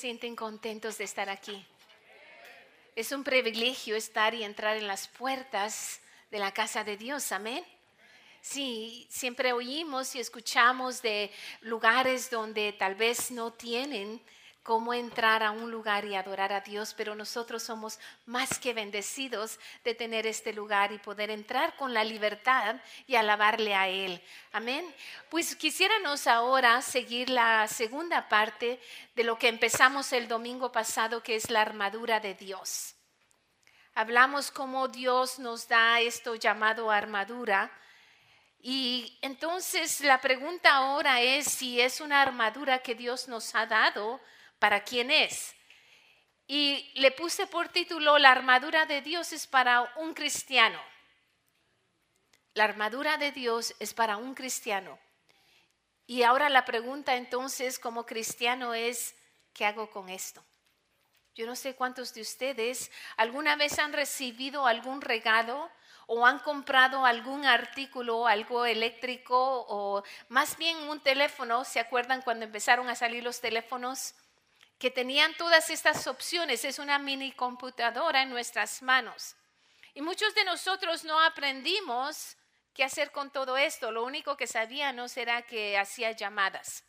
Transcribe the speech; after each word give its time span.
sienten 0.00 0.34
contentos 0.34 0.96
de 0.96 1.04
estar 1.04 1.28
aquí? 1.28 1.62
Es 2.96 3.12
un 3.12 3.22
privilegio 3.22 3.96
estar 3.96 4.34
y 4.34 4.42
entrar 4.42 4.78
en 4.78 4.86
las 4.86 5.06
puertas 5.08 6.00
de 6.30 6.38
la 6.38 6.54
casa 6.54 6.84
de 6.84 6.96
Dios, 6.96 7.32
amén. 7.32 7.62
Sí, 8.40 9.06
siempre 9.10 9.52
oímos 9.52 10.14
y 10.14 10.20
escuchamos 10.20 11.02
de 11.02 11.30
lugares 11.60 12.30
donde 12.30 12.72
tal 12.72 12.94
vez 12.94 13.30
no 13.30 13.52
tienen 13.52 14.22
cómo 14.62 14.92
entrar 14.92 15.42
a 15.42 15.50
un 15.50 15.70
lugar 15.70 16.04
y 16.04 16.14
adorar 16.14 16.52
a 16.52 16.60
Dios, 16.60 16.94
pero 16.94 17.14
nosotros 17.14 17.62
somos 17.62 17.98
más 18.26 18.58
que 18.58 18.74
bendecidos 18.74 19.58
de 19.84 19.94
tener 19.94 20.26
este 20.26 20.52
lugar 20.52 20.92
y 20.92 20.98
poder 20.98 21.30
entrar 21.30 21.76
con 21.76 21.94
la 21.94 22.04
libertad 22.04 22.76
y 23.06 23.16
alabarle 23.16 23.74
a 23.74 23.88
Él. 23.88 24.22
Amén. 24.52 24.84
Pues 25.30 25.56
quisiéramos 25.56 26.26
ahora 26.26 26.82
seguir 26.82 27.30
la 27.30 27.66
segunda 27.68 28.28
parte 28.28 28.80
de 29.14 29.24
lo 29.24 29.38
que 29.38 29.48
empezamos 29.48 30.12
el 30.12 30.28
domingo 30.28 30.70
pasado, 30.70 31.22
que 31.22 31.36
es 31.36 31.50
la 31.50 31.62
armadura 31.62 32.20
de 32.20 32.34
Dios. 32.34 32.94
Hablamos 33.94 34.50
cómo 34.50 34.88
Dios 34.88 35.38
nos 35.38 35.68
da 35.68 36.00
esto 36.00 36.34
llamado 36.34 36.90
armadura. 36.90 37.70
Y 38.62 39.18
entonces 39.22 40.00
la 40.02 40.20
pregunta 40.20 40.74
ahora 40.74 41.22
es 41.22 41.46
si 41.46 41.80
es 41.80 42.00
una 42.00 42.20
armadura 42.20 42.80
que 42.80 42.94
Dios 42.94 43.26
nos 43.26 43.54
ha 43.54 43.66
dado 43.66 44.20
para 44.60 44.84
quién 44.84 45.10
es. 45.10 45.56
Y 46.46 46.92
le 46.94 47.10
puse 47.10 47.48
por 47.48 47.68
título, 47.68 48.18
la 48.18 48.30
armadura 48.30 48.86
de 48.86 49.02
Dios 49.02 49.32
es 49.32 49.48
para 49.48 49.92
un 49.96 50.14
cristiano. 50.14 50.80
La 52.54 52.64
armadura 52.64 53.16
de 53.16 53.32
Dios 53.32 53.74
es 53.80 53.94
para 53.94 54.16
un 54.16 54.34
cristiano. 54.34 54.98
Y 56.06 56.24
ahora 56.24 56.48
la 56.48 56.64
pregunta 56.64 57.14
entonces 57.14 57.78
como 57.78 58.04
cristiano 58.04 58.74
es, 58.74 59.14
¿qué 59.52 59.64
hago 59.64 59.90
con 59.90 60.08
esto? 60.08 60.44
Yo 61.36 61.46
no 61.46 61.54
sé 61.54 61.76
cuántos 61.76 62.12
de 62.14 62.20
ustedes 62.22 62.90
alguna 63.16 63.54
vez 63.54 63.78
han 63.78 63.92
recibido 63.92 64.66
algún 64.66 65.00
regalo 65.00 65.70
o 66.08 66.26
han 66.26 66.40
comprado 66.40 67.06
algún 67.06 67.46
artículo, 67.46 68.26
algo 68.26 68.66
eléctrico 68.66 69.64
o 69.68 70.02
más 70.28 70.58
bien 70.58 70.76
un 70.88 70.98
teléfono. 70.98 71.64
¿Se 71.64 71.78
acuerdan 71.78 72.22
cuando 72.22 72.44
empezaron 72.44 72.88
a 72.90 72.96
salir 72.96 73.22
los 73.22 73.40
teléfonos? 73.40 74.14
Que 74.80 74.90
tenían 74.90 75.36
todas 75.36 75.68
estas 75.68 76.06
opciones. 76.06 76.64
Es 76.64 76.78
una 76.78 76.98
mini 76.98 77.32
computadora 77.32 78.22
en 78.22 78.30
nuestras 78.30 78.82
manos. 78.82 79.36
Y 79.94 80.00
muchos 80.00 80.34
de 80.34 80.42
nosotros 80.44 81.04
no 81.04 81.20
aprendimos 81.20 82.38
qué 82.72 82.82
hacer 82.82 83.12
con 83.12 83.30
todo 83.30 83.58
esto. 83.58 83.92
Lo 83.92 84.04
único 84.04 84.38
que 84.38 84.46
sabíamos 84.46 85.16
era 85.18 85.42
que 85.42 85.78
hacía 85.78 86.12
llamadas. 86.12 86.82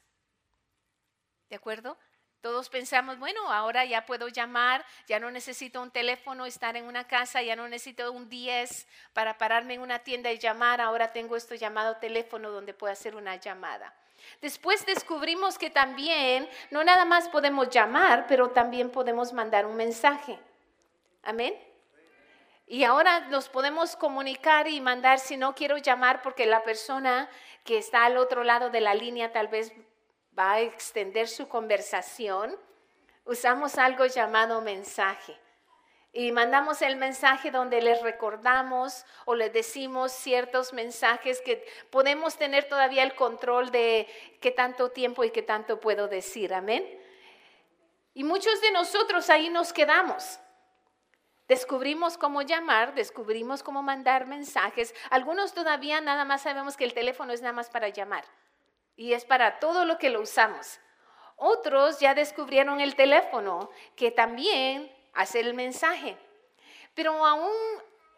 ¿De 1.49 1.57
acuerdo? 1.57 1.99
Todos 2.39 2.69
pensamos, 2.69 3.19
bueno, 3.19 3.51
ahora 3.51 3.83
ya 3.85 4.05
puedo 4.05 4.29
llamar, 4.29 4.83
ya 5.05 5.19
no 5.19 5.29
necesito 5.29 5.79
un 5.81 5.91
teléfono, 5.91 6.45
estar 6.45 6.75
en 6.75 6.85
una 6.85 7.07
casa, 7.07 7.43
ya 7.43 7.55
no 7.55 7.67
necesito 7.67 8.11
un 8.11 8.29
10 8.29 8.87
para 9.13 9.37
pararme 9.37 9.75
en 9.75 9.81
una 9.81 9.99
tienda 9.99 10.31
y 10.31 10.39
llamar, 10.39 10.81
ahora 10.81 11.11
tengo 11.11 11.35
esto 11.35 11.53
llamado 11.53 11.97
teléfono 11.97 12.49
donde 12.49 12.73
puedo 12.73 12.91
hacer 12.91 13.15
una 13.15 13.35
llamada. 13.35 13.93
Después 14.41 14.85
descubrimos 14.85 15.57
que 15.57 15.69
también 15.69 16.49
no 16.69 16.83
nada 16.83 17.05
más 17.05 17.29
podemos 17.29 17.69
llamar, 17.69 18.25
pero 18.27 18.49
también 18.49 18.89
podemos 18.89 19.33
mandar 19.33 19.65
un 19.65 19.75
mensaje. 19.75 20.39
Amén. 21.23 21.53
Y 22.67 22.83
ahora 22.83 23.27
nos 23.27 23.49
podemos 23.49 23.95
comunicar 23.95 24.67
y 24.67 24.79
mandar, 24.79 25.19
si 25.19 25.35
no 25.35 25.53
quiero 25.55 25.77
llamar 25.77 26.21
porque 26.21 26.45
la 26.45 26.63
persona 26.63 27.29
que 27.63 27.77
está 27.77 28.05
al 28.05 28.17
otro 28.17 28.43
lado 28.43 28.69
de 28.69 28.81
la 28.81 28.95
línea 28.95 29.31
tal 29.31 29.49
vez 29.49 29.73
va 30.37 30.53
a 30.53 30.61
extender 30.61 31.27
su 31.27 31.49
conversación, 31.49 32.57
usamos 33.25 33.77
algo 33.77 34.05
llamado 34.05 34.61
mensaje 34.61 35.40
y 36.13 36.31
mandamos 36.33 36.81
el 36.81 36.97
mensaje 36.97 37.51
donde 37.51 37.81
les 37.81 38.01
recordamos 38.01 39.05
o 39.25 39.35
les 39.35 39.53
decimos 39.53 40.11
ciertos 40.11 40.73
mensajes 40.73 41.41
que 41.41 41.65
podemos 41.89 42.37
tener 42.37 42.65
todavía 42.67 43.03
el 43.03 43.15
control 43.15 43.71
de 43.71 44.07
qué 44.41 44.51
tanto 44.51 44.89
tiempo 44.89 45.23
y 45.23 45.31
qué 45.31 45.41
tanto 45.41 45.79
puedo 45.79 46.09
decir. 46.09 46.53
Amén. 46.53 46.85
Y 48.13 48.25
muchos 48.25 48.59
de 48.59 48.71
nosotros 48.71 49.29
ahí 49.29 49.49
nos 49.49 49.71
quedamos. 49.71 50.39
Descubrimos 51.47 52.17
cómo 52.17 52.41
llamar, 52.41 52.93
descubrimos 52.93 53.63
cómo 53.63 53.81
mandar 53.81 54.25
mensajes. 54.25 54.93
Algunos 55.09 55.53
todavía 55.53 56.01
nada 56.01 56.25
más 56.25 56.41
sabemos 56.41 56.75
que 56.75 56.83
el 56.83 56.93
teléfono 56.93 57.31
es 57.31 57.41
nada 57.41 57.53
más 57.53 57.69
para 57.69 57.87
llamar 57.87 58.25
y 58.97 59.13
es 59.13 59.23
para 59.23 59.59
todo 59.59 59.85
lo 59.85 59.97
que 59.97 60.09
lo 60.09 60.21
usamos. 60.21 60.79
Otros 61.37 61.99
ya 61.99 62.13
descubrieron 62.13 62.81
el 62.81 62.95
teléfono, 62.95 63.69
que 63.95 64.11
también 64.11 64.91
hacer 65.13 65.47
el 65.47 65.53
mensaje. 65.53 66.17
Pero 66.93 67.25
aún 67.25 67.51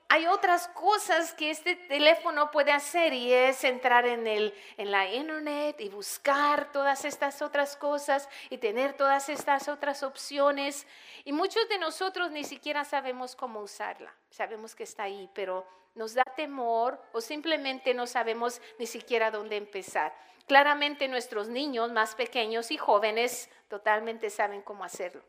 hay 0.09 0.27
otras 0.27 0.67
cosas 0.67 1.33
que 1.33 1.49
este 1.49 1.75
teléfono 1.75 2.51
puede 2.51 2.71
hacer 2.71 3.13
y 3.13 3.33
es 3.33 3.63
entrar 3.63 4.05
en, 4.05 4.27
el, 4.27 4.53
en 4.77 4.91
la 4.91 5.11
internet 5.11 5.77
y 5.79 5.89
buscar 5.89 6.71
todas 6.71 7.03
estas 7.03 7.41
otras 7.41 7.75
cosas 7.75 8.29
y 8.51 8.59
tener 8.59 8.93
todas 8.93 9.29
estas 9.29 9.67
otras 9.67 10.03
opciones. 10.03 10.85
Y 11.25 11.33
muchos 11.33 11.67
de 11.67 11.79
nosotros 11.79 12.29
ni 12.29 12.43
siquiera 12.43 12.85
sabemos 12.85 13.35
cómo 13.35 13.61
usarla. 13.61 14.13
Sabemos 14.29 14.75
que 14.75 14.83
está 14.83 15.01
ahí, 15.01 15.27
pero 15.33 15.65
nos 15.95 16.13
da 16.13 16.23
temor 16.23 17.01
o 17.11 17.19
simplemente 17.19 17.95
no 17.95 18.05
sabemos 18.05 18.61
ni 18.77 18.85
siquiera 18.85 19.31
dónde 19.31 19.57
empezar. 19.57 20.13
Claramente 20.45 21.07
nuestros 21.07 21.47
niños 21.47 21.91
más 21.91 22.13
pequeños 22.13 22.69
y 22.69 22.77
jóvenes 22.77 23.49
totalmente 23.67 24.29
saben 24.29 24.61
cómo 24.61 24.83
hacerlo. 24.83 25.23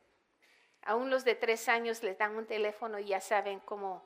Aún 0.84 1.10
los 1.10 1.24
de 1.24 1.34
tres 1.34 1.68
años 1.68 2.02
les 2.02 2.18
dan 2.18 2.36
un 2.36 2.46
teléfono 2.46 2.98
y 2.98 3.06
ya 3.06 3.20
saben 3.20 3.60
cómo 3.60 4.02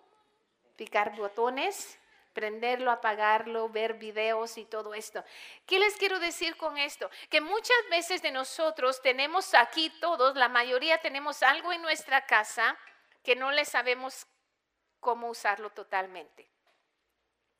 picar 0.77 1.17
botones, 1.17 1.99
prenderlo, 2.33 2.93
apagarlo, 2.93 3.69
ver 3.69 3.95
videos 3.95 4.59
y 4.59 4.65
todo 4.65 4.95
esto. 4.95 5.25
¿Qué 5.67 5.81
les 5.81 5.97
quiero 5.97 6.21
decir 6.21 6.57
con 6.57 6.79
esto? 6.79 7.11
Que 7.31 7.41
muchas 7.41 7.77
veces 7.91 8.23
de 8.23 8.31
nosotros 8.31 9.03
tenemos 9.03 9.55
aquí 9.55 9.91
todos, 10.01 10.37
la 10.37 10.49
mayoría 10.49 10.99
tenemos 10.99 11.43
algo 11.43 11.73
en 11.73 11.83
nuestra 11.83 12.27
casa 12.27 12.79
que 13.25 13.35
no 13.35 13.51
le 13.51 13.65
sabemos 13.65 14.27
cómo 15.01 15.29
usarlo 15.29 15.71
totalmente. 15.71 16.49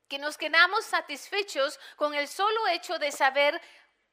Que 0.07 0.19
nos 0.19 0.39
quedamos 0.39 0.85
satisfechos 0.85 1.81
con 1.97 2.15
el 2.15 2.29
solo 2.29 2.69
hecho 2.69 2.99
de 3.01 3.11
saber 3.11 3.61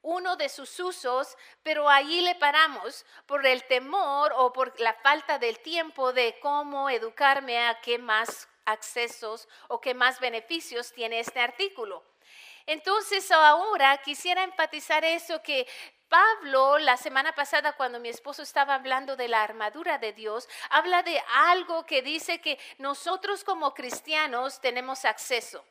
uno 0.05 0.35
de 0.35 0.49
sus 0.49 0.79
usos, 0.79 1.35
pero 1.63 1.89
allí 1.89 2.21
le 2.21 2.35
paramos 2.35 3.05
por 3.25 3.45
el 3.45 3.63
temor 3.65 4.33
o 4.35 4.53
por 4.53 4.79
la 4.79 4.93
falta 4.93 5.39
del 5.39 5.59
tiempo 5.59 6.13
de 6.13 6.37
cómo 6.39 6.89
educarme 6.89 7.67
a 7.67 7.81
qué 7.81 7.97
más 7.97 8.47
accesos 8.65 9.47
o 9.67 9.81
qué 9.81 9.93
más 9.93 10.19
beneficios 10.19 10.93
tiene 10.93 11.19
este 11.19 11.39
artículo. 11.39 12.03
Entonces 12.67 13.31
ahora 13.31 13.97
quisiera 13.97 14.43
enfatizar 14.43 15.03
eso 15.03 15.41
que 15.41 15.67
Pablo, 16.07 16.77
la 16.77 16.97
semana 16.97 17.33
pasada, 17.33 17.73
cuando 17.73 17.99
mi 17.99 18.09
esposo 18.09 18.43
estaba 18.43 18.75
hablando 18.75 19.15
de 19.15 19.27
la 19.27 19.41
armadura 19.41 19.97
de 19.97 20.13
Dios, 20.13 20.47
habla 20.69 21.01
de 21.01 21.19
algo 21.33 21.85
que 21.87 22.03
dice 22.03 22.39
que 22.41 22.59
nosotros 22.77 23.43
como 23.43 23.73
cristianos 23.73 24.61
tenemos 24.61 25.03
acceso. 25.03 25.65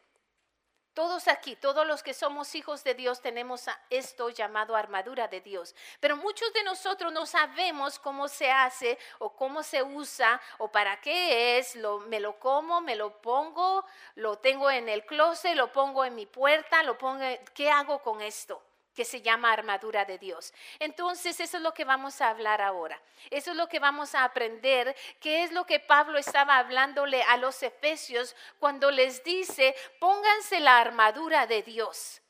Todos 0.95 1.27
aquí, 1.27 1.57
todos 1.57 1.85
los 1.85 2.05
que 2.05 2.15
somos 2.15 2.55
hijos 2.55 2.85
de 2.85 2.95
Dios, 2.95 3.21
tenemos 3.21 3.67
esto 3.91 4.31
llamado 4.31 4.77
armadura 4.77 5.27
de 5.27 5.41
Dios. 5.41 5.75
Pero 5.99 6.17
muchos 6.17 6.53
de 6.53 6.63
nosotros 6.63 7.13
no 7.13 7.27
sabemos 7.27 7.99
cómo 7.99 8.29
se 8.29 8.49
hace 8.53 8.97
o 9.19 9.35
cómo 9.35 9.65
se 9.65 9.83
usa 9.83 10.41
o 10.59 10.71
para 10.71 11.01
qué 11.01 11.59
es. 11.59 11.75
Lo, 11.75 11.99
me 11.99 12.21
lo 12.21 12.39
como, 12.39 12.81
me 12.81 12.95
lo 12.95 13.21
pongo, 13.21 13.85
lo 14.15 14.39
tengo 14.39 14.71
en 14.71 14.89
el 14.89 15.05
closet, 15.05 15.57
lo 15.57 15.73
pongo 15.73 16.05
en 16.05 16.15
mi 16.15 16.27
puerta, 16.27 16.85
lo 16.85 16.97
pongo. 16.97 17.25
¿Qué 17.53 17.69
hago 17.69 18.01
con 18.01 18.23
esto? 18.23 18.63
Que 18.95 19.05
se 19.05 19.21
llama 19.21 19.53
armadura 19.53 20.05
de 20.05 20.19
Dios. 20.19 20.53
Entonces, 20.79 21.39
eso 21.41 21.57
es 21.57 21.63
lo 21.63 21.75
que 21.75 21.85
vamos 21.85 22.21
a 22.21 22.31
hablar 22.31 22.63
ahora. 22.63 23.01
Eso 23.31 23.51
es 23.51 23.57
lo 23.57 23.69
que 23.69 23.81
vamos 23.81 24.15
a 24.15 24.25
aprender, 24.25 24.95
qué 25.21 25.43
es 25.43 25.53
lo 25.53 25.67
que 25.67 25.81
Pablo 25.81 26.19
estaba 26.19 26.59
hablándole 26.59 27.23
a 27.25 27.37
los 27.37 27.63
efesios 27.63 28.35
cuando 28.59 28.91
les 28.91 29.23
dice, 29.25 29.75
pónganse 29.99 30.61
la 30.61 30.79
armadura 30.79 31.47
de 31.47 31.63
Dios 31.63 32.23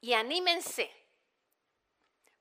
y 0.00 0.14
anímense. 0.14 0.90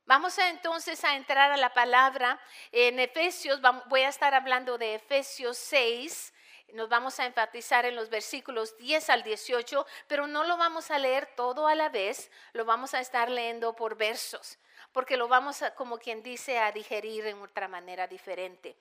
Vamos 0.06 0.38
entonces 0.40 1.04
a 1.04 1.16
entrar 1.16 1.52
a 1.52 1.58
la 1.58 1.74
palabra 1.74 2.40
en 2.72 3.00
Efesios, 3.00 3.62
voy 3.88 4.02
a 4.02 4.10
estar 4.10 4.34
hablando 4.34 4.78
de 4.78 4.96
Efesios 4.96 5.58
6, 5.58 6.34
nos 6.74 6.90
vamos 6.90 7.20
a 7.20 7.26
enfatizar 7.26 7.86
en 7.86 7.96
los 7.96 8.10
versículos 8.10 8.78
10 8.78 9.10
al 9.10 9.24
18, 9.24 9.86
pero 10.08 10.28
no 10.28 10.44
lo 10.44 10.58
vamos 10.58 10.92
a 10.92 11.00
leer 11.00 11.28
todo 11.36 11.68
a 11.68 11.76
la 11.76 11.90
vez, 11.90 12.32
lo 12.54 12.66
vamos 12.66 12.94
a 12.94 13.00
estar 13.00 13.30
leyendo 13.30 13.76
por 13.76 13.96
versos, 13.96 14.58
porque 14.92 15.18
lo 15.18 15.28
vamos 15.28 15.62
a, 15.62 15.74
como 15.76 15.98
quien 15.98 16.22
dice, 16.24 16.60
a 16.60 16.72
digerir 16.72 17.26
en 17.28 17.42
otra 17.42 17.68
manera 17.68 18.08
diferente. 18.08 18.76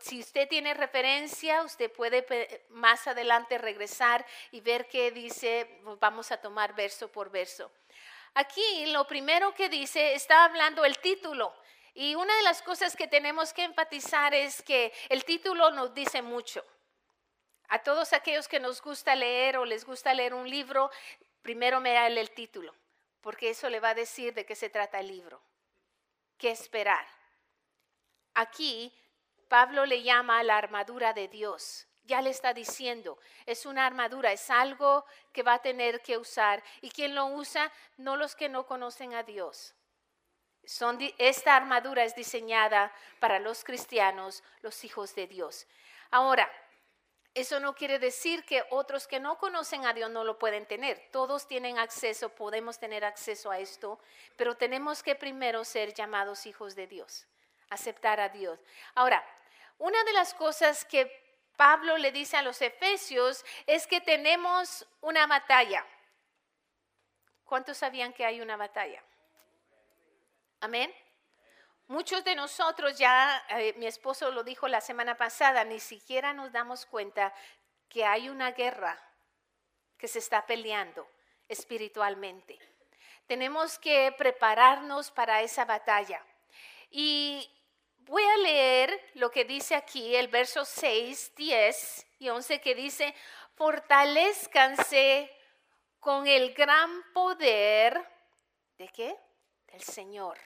Si 0.00 0.20
usted 0.20 0.48
tiene 0.48 0.74
referencia, 0.74 1.62
usted 1.62 1.90
puede 1.90 2.66
más 2.70 3.06
adelante 3.06 3.58
regresar 3.58 4.24
y 4.50 4.60
ver 4.60 4.88
qué 4.88 5.10
dice, 5.10 5.80
vamos 5.98 6.30
a 6.32 6.36
tomar 6.36 6.74
verso 6.74 7.10
por 7.10 7.30
verso. 7.30 7.70
Aquí 8.34 8.86
lo 8.86 9.06
primero 9.06 9.54
que 9.54 9.68
dice, 9.68 10.14
está 10.14 10.44
hablando 10.44 10.84
el 10.84 10.98
título, 10.98 11.52
Y 11.92 12.14
una 12.14 12.36
de 12.36 12.42
las 12.44 12.62
cosas 12.62 12.94
que 12.94 13.08
tenemos 13.08 13.52
que 13.52 13.64
enfatizar 13.64 14.32
es 14.32 14.62
que 14.62 14.92
el 15.08 15.24
título 15.24 15.72
nos 15.72 15.92
dice 15.92 16.22
mucho. 16.22 16.64
A 17.70 17.78
todos 17.78 18.12
aquellos 18.12 18.48
que 18.48 18.58
nos 18.58 18.82
gusta 18.82 19.14
leer 19.14 19.56
o 19.56 19.64
les 19.64 19.84
gusta 19.84 20.12
leer 20.12 20.34
un 20.34 20.50
libro, 20.50 20.90
primero 21.40 21.80
me 21.80 22.04
el 22.04 22.30
título, 22.32 22.74
porque 23.20 23.50
eso 23.50 23.70
le 23.70 23.78
va 23.78 23.90
a 23.90 23.94
decir 23.94 24.34
de 24.34 24.44
qué 24.44 24.56
se 24.56 24.70
trata 24.70 24.98
el 24.98 25.06
libro, 25.06 25.40
qué 26.36 26.50
esperar. 26.50 27.06
Aquí 28.34 28.92
Pablo 29.46 29.86
le 29.86 30.02
llama 30.02 30.42
la 30.42 30.58
armadura 30.58 31.12
de 31.12 31.28
Dios. 31.28 31.86
Ya 32.02 32.20
le 32.22 32.30
está 32.30 32.52
diciendo, 32.54 33.20
es 33.46 33.66
una 33.66 33.86
armadura, 33.86 34.32
es 34.32 34.50
algo 34.50 35.04
que 35.32 35.44
va 35.44 35.54
a 35.54 35.62
tener 35.62 36.02
que 36.02 36.18
usar. 36.18 36.64
¿Y 36.80 36.90
quien 36.90 37.14
lo 37.14 37.26
usa? 37.26 37.70
No 37.96 38.16
los 38.16 38.34
que 38.34 38.48
no 38.48 38.66
conocen 38.66 39.14
a 39.14 39.22
Dios. 39.22 39.76
Son, 40.64 40.98
esta 41.18 41.54
armadura 41.54 42.02
es 42.02 42.16
diseñada 42.16 42.92
para 43.20 43.38
los 43.38 43.62
cristianos, 43.62 44.42
los 44.60 44.82
hijos 44.82 45.14
de 45.14 45.28
Dios. 45.28 45.68
Ahora, 46.10 46.50
eso 47.34 47.60
no 47.60 47.74
quiere 47.74 47.98
decir 47.98 48.44
que 48.44 48.64
otros 48.70 49.06
que 49.06 49.20
no 49.20 49.38
conocen 49.38 49.86
a 49.86 49.92
Dios 49.92 50.10
no 50.10 50.24
lo 50.24 50.38
pueden 50.38 50.66
tener. 50.66 51.08
Todos 51.12 51.46
tienen 51.46 51.78
acceso, 51.78 52.30
podemos 52.30 52.78
tener 52.78 53.04
acceso 53.04 53.50
a 53.50 53.58
esto, 53.58 54.00
pero 54.36 54.56
tenemos 54.56 55.02
que 55.02 55.14
primero 55.14 55.64
ser 55.64 55.94
llamados 55.94 56.46
hijos 56.46 56.74
de 56.74 56.88
Dios, 56.88 57.26
aceptar 57.68 58.18
a 58.18 58.28
Dios. 58.28 58.58
Ahora, 58.94 59.24
una 59.78 60.02
de 60.04 60.12
las 60.12 60.34
cosas 60.34 60.84
que 60.84 61.08
Pablo 61.56 61.98
le 61.98 62.10
dice 62.10 62.36
a 62.36 62.42
los 62.42 62.60
efesios 62.62 63.44
es 63.66 63.86
que 63.86 64.00
tenemos 64.00 64.86
una 65.00 65.26
batalla. 65.26 65.86
¿Cuántos 67.44 67.78
sabían 67.78 68.12
que 68.12 68.24
hay 68.24 68.40
una 68.40 68.56
batalla? 68.56 69.02
Amén. 70.60 70.92
Muchos 71.90 72.22
de 72.22 72.36
nosotros 72.36 72.96
ya, 72.96 73.44
eh, 73.48 73.74
mi 73.76 73.88
esposo 73.88 74.30
lo 74.30 74.44
dijo 74.44 74.68
la 74.68 74.80
semana 74.80 75.16
pasada, 75.16 75.64
ni 75.64 75.80
siquiera 75.80 76.32
nos 76.32 76.52
damos 76.52 76.86
cuenta 76.86 77.34
que 77.88 78.04
hay 78.04 78.28
una 78.28 78.52
guerra 78.52 78.96
que 79.98 80.06
se 80.06 80.20
está 80.20 80.46
peleando 80.46 81.04
espiritualmente. 81.48 82.60
Tenemos 83.26 83.76
que 83.76 84.14
prepararnos 84.16 85.10
para 85.10 85.42
esa 85.42 85.64
batalla. 85.64 86.24
Y 86.92 87.50
voy 87.96 88.22
a 88.22 88.36
leer 88.36 89.10
lo 89.14 89.32
que 89.32 89.44
dice 89.44 89.74
aquí, 89.74 90.14
el 90.14 90.28
verso 90.28 90.64
6, 90.64 91.34
10 91.34 92.06
y 92.20 92.28
11, 92.28 92.60
que 92.60 92.76
dice, 92.76 93.16
fortalezcanse 93.56 95.28
con 95.98 96.28
el 96.28 96.54
gran 96.54 97.02
poder 97.12 98.00
de 98.78 98.86
qué? 98.90 99.16
Del 99.72 99.82
Señor. 99.82 100.38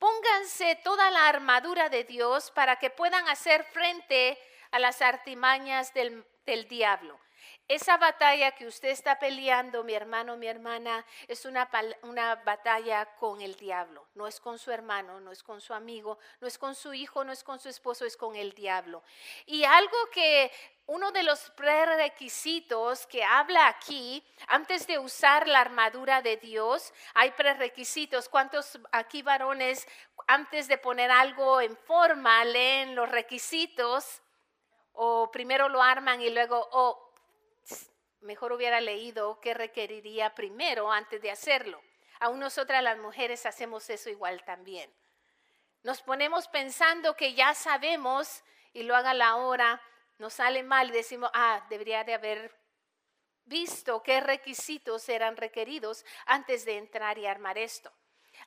Pónganse 0.00 0.76
toda 0.76 1.10
la 1.10 1.28
armadura 1.28 1.90
de 1.90 2.04
Dios 2.04 2.50
para 2.52 2.76
que 2.76 2.88
puedan 2.88 3.28
hacer 3.28 3.64
frente 3.64 4.38
a 4.70 4.78
las 4.78 5.02
artimañas 5.02 5.92
del, 5.92 6.24
del 6.46 6.66
diablo. 6.68 7.20
Esa 7.68 7.98
batalla 7.98 8.52
que 8.52 8.66
usted 8.66 8.88
está 8.88 9.18
peleando, 9.18 9.84
mi 9.84 9.92
hermano, 9.92 10.38
mi 10.38 10.46
hermana, 10.46 11.04
es 11.28 11.44
una, 11.44 11.70
una, 12.02 12.36
batalla 12.36 13.14
con 13.16 13.42
el 13.42 13.54
diablo. 13.56 14.08
No 14.14 14.26
es 14.26 14.40
con 14.40 14.58
su 14.58 14.72
hermano, 14.72 15.20
no 15.20 15.30
es 15.32 15.42
con 15.42 15.60
su 15.60 15.74
amigo, 15.74 16.18
no 16.40 16.48
es 16.48 16.56
con 16.56 16.74
su 16.74 16.94
hijo, 16.94 17.22
no 17.22 17.30
es 17.30 17.44
con 17.44 17.60
su 17.60 17.68
esposo, 17.68 18.06
es 18.06 18.16
con 18.16 18.34
el 18.34 18.54
diablo. 18.54 19.04
Y 19.44 19.64
algo 19.64 19.98
que 20.12 20.50
uno 20.90 21.12
de 21.12 21.22
los 21.22 21.50
prerequisitos 21.50 23.06
que 23.06 23.22
habla 23.22 23.68
aquí, 23.68 24.26
antes 24.48 24.88
de 24.88 24.98
usar 24.98 25.46
la 25.46 25.60
armadura 25.60 26.20
de 26.20 26.36
Dios, 26.36 26.92
hay 27.14 27.30
prerequisitos. 27.30 28.28
¿Cuántos 28.28 28.76
aquí 28.90 29.22
varones, 29.22 29.86
antes 30.26 30.66
de 30.66 30.78
poner 30.78 31.12
algo 31.12 31.60
en 31.60 31.76
forma, 31.76 32.44
leen 32.44 32.96
los 32.96 33.08
requisitos? 33.08 34.20
O 34.92 35.30
primero 35.30 35.68
lo 35.68 35.80
arman 35.80 36.20
y 36.22 36.30
luego, 36.30 36.68
oh, 36.72 37.12
mejor 38.22 38.52
hubiera 38.52 38.80
leído 38.80 39.38
qué 39.38 39.54
requeriría 39.54 40.34
primero 40.34 40.90
antes 40.90 41.22
de 41.22 41.30
hacerlo. 41.30 41.80
Aún 42.18 42.40
nosotras 42.40 42.82
las 42.82 42.98
mujeres 42.98 43.46
hacemos 43.46 43.88
eso 43.90 44.10
igual 44.10 44.42
también. 44.42 44.92
Nos 45.84 46.02
ponemos 46.02 46.48
pensando 46.48 47.14
que 47.14 47.34
ya 47.34 47.54
sabemos 47.54 48.42
y 48.72 48.82
lo 48.82 48.96
haga 48.96 49.14
la 49.14 49.36
hora, 49.36 49.80
nos 50.20 50.34
sale 50.34 50.62
mal 50.62 50.90
y 50.90 50.92
decimos, 50.92 51.30
ah, 51.32 51.64
debería 51.70 52.04
de 52.04 52.12
haber 52.12 52.54
visto 53.46 54.02
qué 54.02 54.20
requisitos 54.20 55.08
eran 55.08 55.34
requeridos 55.36 56.04
antes 56.26 56.66
de 56.66 56.76
entrar 56.76 57.16
y 57.18 57.26
armar 57.26 57.56
esto. 57.56 57.90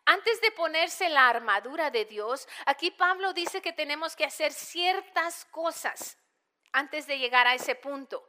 Antes 0.06 0.40
de 0.42 0.52
ponerse 0.52 1.10
la 1.10 1.28
armadura 1.28 1.90
de 1.90 2.06
Dios, 2.06 2.48
aquí 2.68 2.92
Pablo 2.92 3.34
dice 3.34 3.60
que 3.62 3.74
tenemos 3.74 4.16
que 4.16 4.24
hacer 4.24 4.54
ciertas 4.54 5.46
cosas 5.46 6.20
antes 6.72 7.08
de 7.08 7.18
llegar 7.18 7.48
a 7.48 7.56
ese 7.56 7.74
punto. 7.74 8.24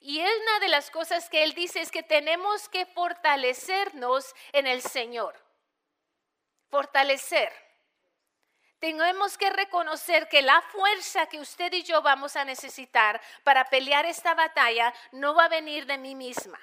Y 0.00 0.20
una 0.20 0.60
de 0.60 0.68
las 0.68 0.90
cosas 0.90 1.30
que 1.30 1.42
él 1.42 1.54
dice 1.54 1.80
es 1.80 1.90
que 1.90 2.02
tenemos 2.02 2.68
que 2.68 2.84
fortalecernos 2.84 4.34
en 4.52 4.66
el 4.66 4.82
Señor. 4.82 5.42
Fortalecer. 6.68 7.69
Tenemos 8.80 9.36
que 9.36 9.50
reconocer 9.50 10.26
que 10.28 10.40
la 10.40 10.60
fuerza 10.62 11.26
que 11.26 11.38
usted 11.38 11.70
y 11.74 11.82
yo 11.82 12.00
vamos 12.00 12.34
a 12.34 12.46
necesitar 12.46 13.20
para 13.44 13.66
pelear 13.66 14.06
esta 14.06 14.34
batalla 14.34 14.92
no 15.12 15.34
va 15.34 15.44
a 15.44 15.48
venir 15.48 15.84
de 15.84 15.98
mí 15.98 16.14
misma. 16.14 16.58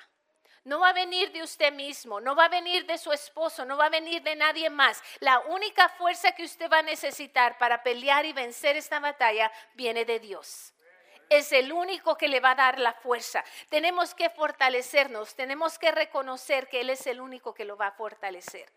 No 0.63 0.79
va 0.79 0.89
a 0.89 0.93
venir 0.93 1.31
de 1.31 1.43
usted 1.43 1.71
mismo, 1.71 2.19
no 2.19 2.35
va 2.35 2.45
a 2.45 2.49
venir 2.49 2.85
de 2.87 2.97
su 2.97 3.13
esposo, 3.13 3.63
no 3.63 3.77
va 3.77 3.85
a 3.85 3.89
venir 3.89 4.21
de 4.23 4.35
nadie 4.35 4.69
más. 4.69 5.01
La 5.19 5.39
única 5.41 5.87
fuerza 5.89 6.33
que 6.33 6.43
usted 6.43 6.69
va 6.69 6.79
a 6.79 6.83
necesitar 6.83 7.57
para 7.57 7.83
pelear 7.83 8.25
y 8.25 8.33
vencer 8.33 8.75
esta 8.75 8.99
batalla 8.99 9.49
viene 9.75 10.03
de 10.03 10.19
Dios 10.19 10.73
es 11.29 11.51
el 11.51 11.71
único 11.71 12.17
que 12.17 12.27
le 12.27 12.39
va 12.39 12.51
a 12.51 12.55
dar 12.55 12.79
la 12.79 12.93
fuerza. 12.93 13.43
Tenemos 13.69 14.15
que 14.15 14.29
fortalecernos, 14.29 15.36
tenemos 15.36 15.77
que 15.77 15.91
reconocer 15.91 16.67
que 16.67 16.81
Él 16.81 16.89
es 16.89 17.05
el 17.07 17.21
único 17.21 17.53
que 17.53 17.65
lo 17.65 17.77
va 17.77 17.88
a 17.88 17.91
fortalecer. 17.91 18.71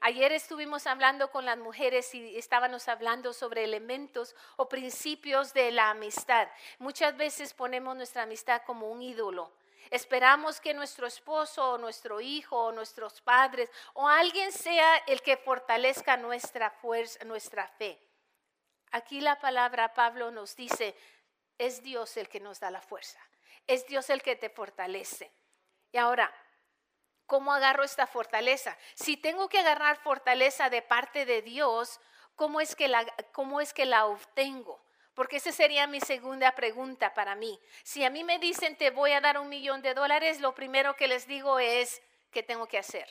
Ayer 0.00 0.30
estuvimos 0.32 0.86
hablando 0.86 1.30
con 1.30 1.44
las 1.44 1.58
mujeres 1.58 2.14
y 2.14 2.38
estábamos 2.38 2.86
hablando 2.88 3.32
sobre 3.32 3.64
elementos 3.64 4.36
o 4.56 4.68
principios 4.68 5.52
de 5.52 5.72
la 5.72 5.90
amistad. 5.90 6.48
Muchas 6.78 7.16
veces 7.16 7.52
ponemos 7.52 7.96
nuestra 7.96 8.22
amistad 8.22 8.62
como 8.64 8.90
un 8.90 9.02
ídolo. 9.02 9.52
Esperamos 9.90 10.60
que 10.60 10.74
nuestro 10.74 11.06
esposo 11.06 11.72
o 11.72 11.78
nuestro 11.78 12.20
hijo 12.20 12.56
o 12.56 12.72
nuestros 12.72 13.20
padres 13.22 13.70
o 13.94 14.06
alguien 14.06 14.52
sea 14.52 14.96
el 15.06 15.20
que 15.22 15.36
fortalezca 15.36 16.16
nuestra 16.16 16.70
fuerza, 16.70 17.24
nuestra 17.24 17.66
fe. 17.66 17.98
Aquí 18.92 19.20
la 19.20 19.40
palabra 19.40 19.94
Pablo 19.94 20.30
nos 20.30 20.54
dice, 20.54 20.94
es 21.58 21.82
Dios 21.82 22.16
el 22.16 22.28
que 22.28 22.40
nos 22.40 22.60
da 22.60 22.70
la 22.70 22.80
fuerza. 22.80 23.18
Es 23.66 23.86
Dios 23.86 24.08
el 24.10 24.22
que 24.22 24.36
te 24.36 24.48
fortalece. 24.48 25.30
Y 25.92 25.98
ahora, 25.98 26.32
¿cómo 27.28 27.52
agarro 27.52 27.84
esta 27.84 28.08
fortaleza? 28.08 28.76
Si 28.94 29.16
tengo 29.16 29.48
que 29.48 29.60
agarrar 29.60 29.98
fortaleza 29.98 30.68
de 30.70 30.82
parte 30.82 31.26
de 31.26 31.42
Dios, 31.42 32.00
¿cómo 32.34 32.60
es 32.60 32.74
que 32.74 32.88
la, 32.88 33.06
cómo 33.32 33.60
es 33.60 33.72
que 33.72 33.86
la 33.86 34.06
obtengo? 34.06 34.82
Porque 35.14 35.36
esa 35.36 35.52
sería 35.52 35.86
mi 35.86 36.00
segunda 36.00 36.52
pregunta 36.52 37.14
para 37.14 37.36
mí. 37.36 37.60
Si 37.84 38.04
a 38.04 38.10
mí 38.10 38.24
me 38.24 38.38
dicen 38.38 38.76
te 38.76 38.90
voy 38.90 39.12
a 39.12 39.20
dar 39.20 39.38
un 39.38 39.48
millón 39.48 39.82
de 39.82 39.94
dólares, 39.94 40.40
lo 40.40 40.54
primero 40.54 40.96
que 40.96 41.06
les 41.06 41.28
digo 41.28 41.60
es, 41.60 42.02
¿qué 42.32 42.42
tengo 42.42 42.66
que 42.66 42.78
hacer? 42.78 43.08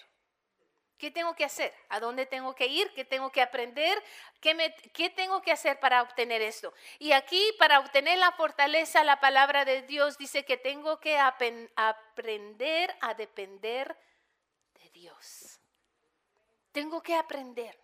¿Qué 0.97 1.11
tengo 1.11 1.35
que 1.35 1.45
hacer? 1.45 1.71
¿A 1.89 1.99
dónde 1.99 2.25
tengo 2.25 2.55
que 2.55 2.65
ir? 2.65 2.91
¿Qué 2.93 3.05
tengo 3.05 3.31
que 3.31 3.41
aprender? 3.41 4.03
¿Qué, 4.41 5.09
tengo 5.15 5.43
que 5.43 5.51
hacer 5.51 5.79
para 5.79 6.01
obtener 6.01 6.41
esto? 6.41 6.73
Y 6.97 7.11
aquí, 7.11 7.53
para 7.59 7.79
obtener 7.79 8.17
la 8.17 8.31
fortaleza, 8.31 9.03
la 9.03 9.19
palabra 9.19 9.63
de 9.63 9.83
Dios 9.83 10.17
dice 10.17 10.43
que 10.43 10.57
tengo 10.57 10.99
que 10.99 11.19
aprender 11.19 12.95
a 12.99 13.13
depender 13.13 13.95
de 13.95 14.06
Dios. 14.97 15.59
Tengo 16.71 17.01
que 17.01 17.15
aprender. 17.15 17.79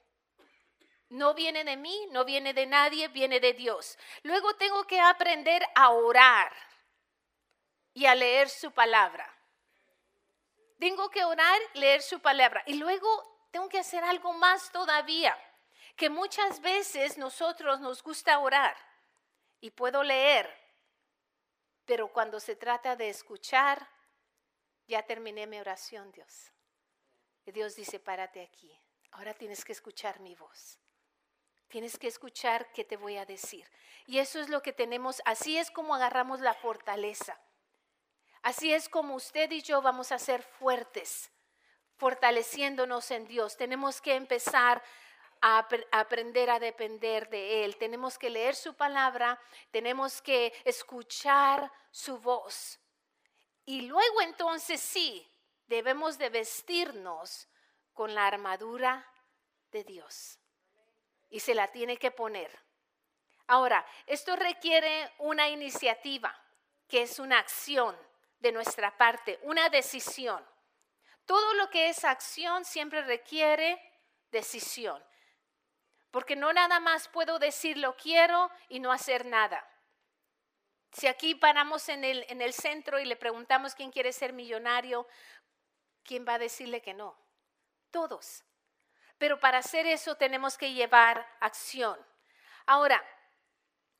No 1.09 1.35
viene 1.35 1.63
de 1.63 1.77
mí, 1.77 2.07
no 2.09 2.25
viene 2.25 2.53
de 2.53 2.65
nadie, 2.65 3.07
viene 3.07 3.39
de 3.39 3.53
Dios. 3.53 3.99
Luego 4.23 4.55
tengo 4.55 4.85
que 4.85 4.99
aprender 4.99 5.63
a 5.75 5.91
orar 5.91 6.51
y 7.93 8.07
a 8.07 8.15
leer 8.15 8.49
su 8.49 8.71
palabra. 8.71 9.31
Tengo 10.79 11.09
que 11.11 11.23
orar, 11.23 11.61
leer 11.75 12.01
su 12.01 12.19
palabra. 12.19 12.63
Y 12.65 12.73
luego 12.73 13.07
tengo 13.51 13.69
que 13.69 13.79
hacer 13.79 14.03
algo 14.03 14.33
más 14.33 14.71
todavía, 14.71 15.37
que 15.95 16.09
muchas 16.09 16.59
veces 16.61 17.19
nosotros 17.19 17.79
nos 17.79 18.01
gusta 18.01 18.39
orar 18.39 18.75
y 19.61 19.69
puedo 19.69 20.01
leer, 20.01 20.51
pero 21.85 22.11
cuando 22.11 22.39
se 22.39 22.55
trata 22.55 22.95
de 22.95 23.09
escuchar, 23.09 23.87
ya 24.87 25.03
terminé 25.03 25.45
mi 25.45 25.59
oración, 25.59 26.11
Dios. 26.11 26.52
Dios 27.51 27.75
dice, 27.75 27.99
párate 27.99 28.41
aquí. 28.41 28.71
Ahora 29.11 29.33
tienes 29.33 29.63
que 29.63 29.73
escuchar 29.73 30.19
mi 30.19 30.35
voz. 30.35 30.79
Tienes 31.67 31.97
que 31.97 32.07
escuchar 32.07 32.71
qué 32.71 32.83
te 32.83 32.97
voy 32.97 33.17
a 33.17 33.25
decir. 33.25 33.69
Y 34.05 34.19
eso 34.19 34.39
es 34.39 34.49
lo 34.49 34.61
que 34.61 34.73
tenemos, 34.73 35.21
así 35.25 35.57
es 35.57 35.71
como 35.71 35.95
agarramos 35.95 36.39
la 36.39 36.53
fortaleza. 36.53 37.39
Así 38.41 38.73
es 38.73 38.89
como 38.89 39.15
usted 39.15 39.49
y 39.51 39.61
yo 39.61 39.81
vamos 39.81 40.11
a 40.11 40.19
ser 40.19 40.43
fuertes, 40.43 41.31
fortaleciéndonos 41.95 43.09
en 43.11 43.25
Dios. 43.25 43.55
Tenemos 43.55 44.01
que 44.01 44.15
empezar 44.15 44.83
a 45.41 45.67
aprender 45.91 46.49
a 46.49 46.59
depender 46.59 47.29
de 47.29 47.65
Él. 47.65 47.77
Tenemos 47.77 48.17
que 48.17 48.29
leer 48.29 48.55
su 48.55 48.75
palabra, 48.75 49.39
tenemos 49.71 50.21
que 50.21 50.53
escuchar 50.65 51.71
su 51.89 52.17
voz. 52.17 52.79
Y 53.65 53.81
luego 53.81 54.21
entonces 54.21 54.81
sí, 54.81 55.25
debemos 55.67 56.17
de 56.17 56.29
vestirnos 56.29 57.47
con 57.93 58.13
la 58.15 58.27
armadura 58.27 59.07
de 59.71 59.83
Dios. 59.83 60.39
Y 61.29 61.39
se 61.39 61.55
la 61.55 61.71
tiene 61.71 61.97
que 61.97 62.11
poner. 62.11 62.51
Ahora, 63.47 63.85
esto 64.07 64.35
requiere 64.35 65.11
una 65.19 65.49
iniciativa, 65.49 66.33
que 66.87 67.03
es 67.03 67.19
una 67.19 67.39
acción 67.39 67.97
de 68.39 68.51
nuestra 68.51 68.95
parte, 68.97 69.39
una 69.43 69.69
decisión. 69.69 70.43
Todo 71.25 71.53
lo 71.55 71.69
que 71.69 71.89
es 71.89 72.03
acción 72.03 72.65
siempre 72.65 73.01
requiere 73.01 73.81
decisión. 74.31 75.03
Porque 76.11 76.35
no 76.35 76.53
nada 76.53 76.79
más 76.79 77.07
puedo 77.07 77.39
decir 77.39 77.77
lo 77.77 77.95
quiero 77.95 78.51
y 78.69 78.79
no 78.79 78.91
hacer 78.91 79.25
nada. 79.25 79.67
Si 80.91 81.07
aquí 81.07 81.33
paramos 81.33 81.89
en 81.89 82.03
el, 82.03 82.23
en 82.29 82.41
el 82.41 82.53
centro 82.53 82.99
y 82.99 83.05
le 83.05 83.15
preguntamos 83.15 83.73
quién 83.73 83.91
quiere 83.91 84.13
ser 84.13 84.31
millonario, 84.31 85.07
¿quién 86.03 86.25
va 86.27 86.35
a 86.35 86.39
decirle 86.39 86.81
que 86.81 86.93
no? 86.93 87.17
Todos. 87.91 88.43
Pero 89.17 89.39
para 89.39 89.59
hacer 89.59 89.85
eso 89.87 90.15
tenemos 90.15 90.57
que 90.57 90.73
llevar 90.73 91.25
acción. 91.39 91.97
Ahora, 92.65 93.03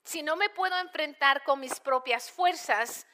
si 0.04 0.22
no 0.22 0.36
me 0.36 0.50
puedo 0.50 0.76
enfrentar 0.78 1.42
con 1.44 1.60
mis 1.60 1.80
propias 1.80 2.30
fuerzas, 2.30 3.06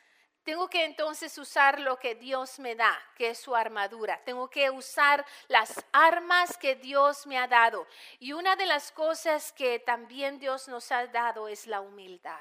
tengo 0.42 0.68
que 0.68 0.85
entonces 0.85 1.37
usar 1.38 1.78
lo 1.78 1.99
que 1.99 2.14
Dios 2.14 2.59
me 2.59 2.75
da, 2.75 2.99
que 3.14 3.30
es 3.30 3.38
su 3.38 3.54
armadura. 3.54 4.20
Tengo 4.25 4.49
que 4.49 4.70
usar 4.70 5.25
las 5.49 5.85
armas 5.92 6.56
que 6.56 6.76
Dios 6.76 7.26
me 7.26 7.38
ha 7.38 7.47
dado. 7.47 7.87
Y 8.18 8.32
una 8.32 8.56
de 8.56 8.66
las 8.66 8.90
cosas 8.90 9.52
que 9.52 9.78
también 9.78 10.38
Dios 10.38 10.66
nos 10.66 10.90
ha 10.90 11.06
dado 11.06 11.47
es 11.47 11.66
la 11.66 11.80
humildad. 11.80 12.40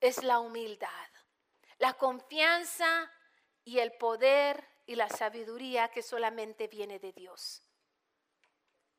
Es 0.00 0.22
la 0.22 0.40
humildad. 0.40 1.08
La 1.78 1.94
confianza 1.94 3.10
y 3.64 3.78
el 3.78 3.92
poder 3.92 4.68
y 4.86 4.94
la 4.94 5.08
sabiduría 5.08 5.88
que 5.88 6.02
solamente 6.02 6.66
viene 6.66 6.98
de 6.98 7.12
Dios. 7.12 7.62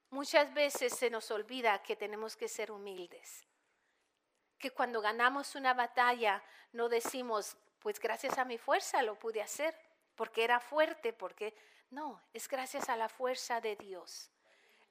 Muchas 0.10 0.54
veces 0.54 0.94
se 0.94 1.10
nos 1.10 1.32
olvida 1.32 1.82
que 1.82 1.96
tenemos 1.96 2.36
que 2.36 2.48
ser 2.48 2.72
humildes. 2.72 3.48
Que 4.60 4.72
cuando 4.72 5.02
ganamos 5.02 5.56
una 5.56 5.74
batalla 5.74 6.44
no 6.72 6.88
decimos, 6.88 7.58
pues 7.80 8.00
gracias 8.00 8.38
a 8.38 8.46
mi 8.46 8.58
fuerza 8.58 9.02
lo 9.02 9.20
pude 9.20 9.42
hacer, 9.42 9.76
porque 10.16 10.44
era 10.44 10.60
fuerte, 10.60 11.14
porque 11.14 11.56
no, 11.90 12.22
es 12.32 12.48
gracias 12.48 12.90
a 12.90 12.96
la 12.96 13.10
fuerza 13.10 13.60
de 13.60 13.76
Dios. 13.76 14.30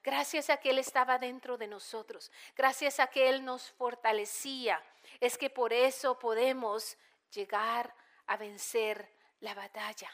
Gracias 0.03 0.51
a 0.51 0.57
que 0.57 0.71
Él 0.71 0.79
estaba 0.79 1.19
dentro 1.19 1.57
de 1.57 1.69
nosotros, 1.69 2.33
gracias 2.57 2.99
a 2.99 3.07
que 3.07 3.29
Él 3.29 3.45
nos 3.45 3.71
fortalecía, 3.71 4.83
es 5.21 5.39
que 5.39 5.49
por 5.49 5.73
eso 5.73 6.19
podemos 6.19 6.97
llegar 7.31 7.95
a 8.27 8.37
vencer 8.37 9.09
la 9.43 9.55
batalla. 9.55 10.11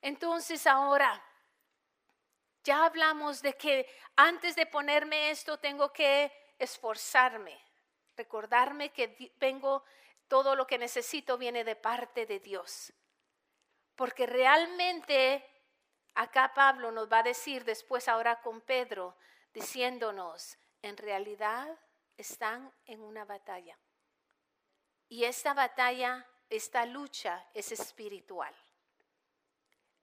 Entonces 0.00 0.66
ahora, 0.66 1.22
ya 2.64 2.86
hablamos 2.86 3.42
de 3.42 3.56
que 3.56 3.86
antes 4.16 4.56
de 4.56 4.66
ponerme 4.66 5.30
esto 5.30 5.58
tengo 5.58 5.92
que 5.92 6.32
esforzarme, 6.58 7.60
recordarme 8.16 8.90
que 8.90 9.32
vengo, 9.38 9.84
todo 10.28 10.54
lo 10.54 10.66
que 10.66 10.78
necesito 10.78 11.36
viene 11.36 11.64
de 11.64 11.74
parte 11.74 12.24
de 12.24 12.38
Dios. 12.38 12.92
Porque 13.96 14.26
realmente 14.26 15.44
acá 16.14 16.52
Pablo 16.54 16.92
nos 16.92 17.10
va 17.10 17.18
a 17.18 17.24
decir 17.24 17.64
después 17.64 18.06
ahora 18.06 18.40
con 18.40 18.60
Pedro, 18.60 19.16
diciéndonos, 19.52 20.56
en 20.82 20.96
realidad 20.96 21.66
están 22.16 22.72
en 22.84 23.00
una 23.02 23.24
batalla. 23.24 23.76
Y 25.08 25.24
esta 25.24 25.54
batalla, 25.54 26.29
esta 26.50 26.84
lucha 26.84 27.48
es 27.54 27.72
espiritual. 27.72 28.54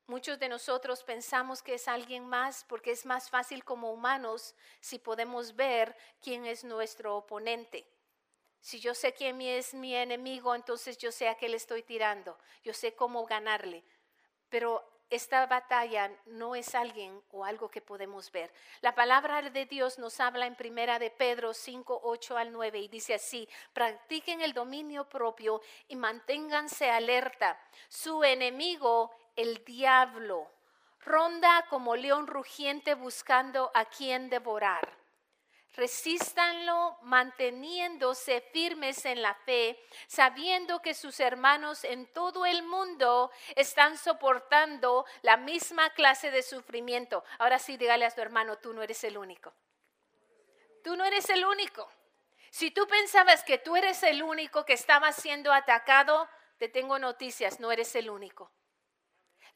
Muchos 0.07 0.39
de 0.39 0.47
nosotros 0.47 1.03
pensamos 1.03 1.61
que 1.61 1.73
es 1.73 1.89
alguien 1.89 2.25
más 2.25 2.63
porque 2.63 2.91
es 2.91 3.05
más 3.05 3.29
fácil 3.29 3.65
como 3.65 3.91
humanos 3.91 4.55
si 4.79 4.99
podemos 4.99 5.53
ver 5.55 5.95
quién 6.21 6.45
es 6.45 6.63
nuestro 6.63 7.17
oponente. 7.17 7.85
Si 8.61 8.79
yo 8.79 8.93
sé 8.95 9.13
quién 9.13 9.41
es 9.41 9.73
mi 9.73 9.93
enemigo, 9.93 10.55
entonces 10.55 10.97
yo 10.97 11.11
sé 11.11 11.27
a 11.27 11.35
qué 11.35 11.49
le 11.49 11.57
estoy 11.57 11.83
tirando, 11.83 12.37
yo 12.63 12.73
sé 12.73 12.95
cómo 12.95 13.25
ganarle. 13.25 13.83
Pero 14.49 14.96
esta 15.09 15.45
batalla 15.45 16.11
no 16.25 16.55
es 16.55 16.75
alguien 16.75 17.21
o 17.31 17.45
algo 17.45 17.69
que 17.69 17.81
podemos 17.81 18.31
ver. 18.31 18.51
La 18.81 18.93
palabra 18.93 19.41
de 19.41 19.65
Dios 19.65 19.99
nos 19.99 20.19
habla 20.19 20.45
en 20.47 20.55
primera 20.55 20.99
de 20.99 21.09
Pedro 21.09 21.53
5, 21.53 22.01
8 22.03 22.37
al 22.37 22.51
9 22.51 22.79
y 22.79 22.87
dice 22.87 23.13
así, 23.13 23.47
practiquen 23.73 24.41
el 24.41 24.53
dominio 24.53 25.07
propio 25.07 25.61
y 25.87 25.95
manténganse 25.95 26.89
alerta. 26.89 27.59
Su 27.87 28.23
enemigo 28.23 29.11
el 29.35 29.63
diablo 29.63 30.47
ronda 31.01 31.65
como 31.69 31.95
león 31.95 32.27
rugiente 32.27 32.95
buscando 32.95 33.71
a 33.73 33.85
quien 33.85 34.29
devorar. 34.29 35.06
Resístanlo 35.77 36.97
manteniéndose 37.03 38.41
firmes 38.51 39.05
en 39.05 39.21
la 39.21 39.35
fe, 39.35 39.79
sabiendo 40.07 40.81
que 40.81 40.95
sus 40.95 41.19
hermanos 41.19 41.83
en 41.83 42.11
todo 42.13 42.47
el 42.47 42.63
mundo 42.63 43.29
están 43.55 43.95
soportando 43.95 45.05
la 45.21 45.37
misma 45.37 45.91
clase 45.91 46.31
de 46.31 46.41
sufrimiento. 46.41 47.23
Ahora 47.37 47.59
sí, 47.59 47.77
dígale 47.77 48.05
a 48.05 48.11
su 48.11 48.19
hermano, 48.19 48.57
tú 48.57 48.73
no 48.73 48.81
eres 48.81 49.03
el 49.03 49.19
único. 49.19 49.53
Tú 50.83 50.95
no 50.95 51.05
eres 51.05 51.29
el 51.29 51.45
único. 51.45 51.87
Si 52.49 52.71
tú 52.71 52.87
pensabas 52.87 53.43
que 53.43 53.59
tú 53.59 53.75
eres 53.75 54.01
el 54.01 54.23
único 54.23 54.65
que 54.65 54.73
estaba 54.73 55.11
siendo 55.11 55.53
atacado, 55.53 56.27
te 56.57 56.69
tengo 56.69 56.97
noticias, 56.97 57.59
no 57.59 57.71
eres 57.71 57.95
el 57.95 58.09
único. 58.09 58.51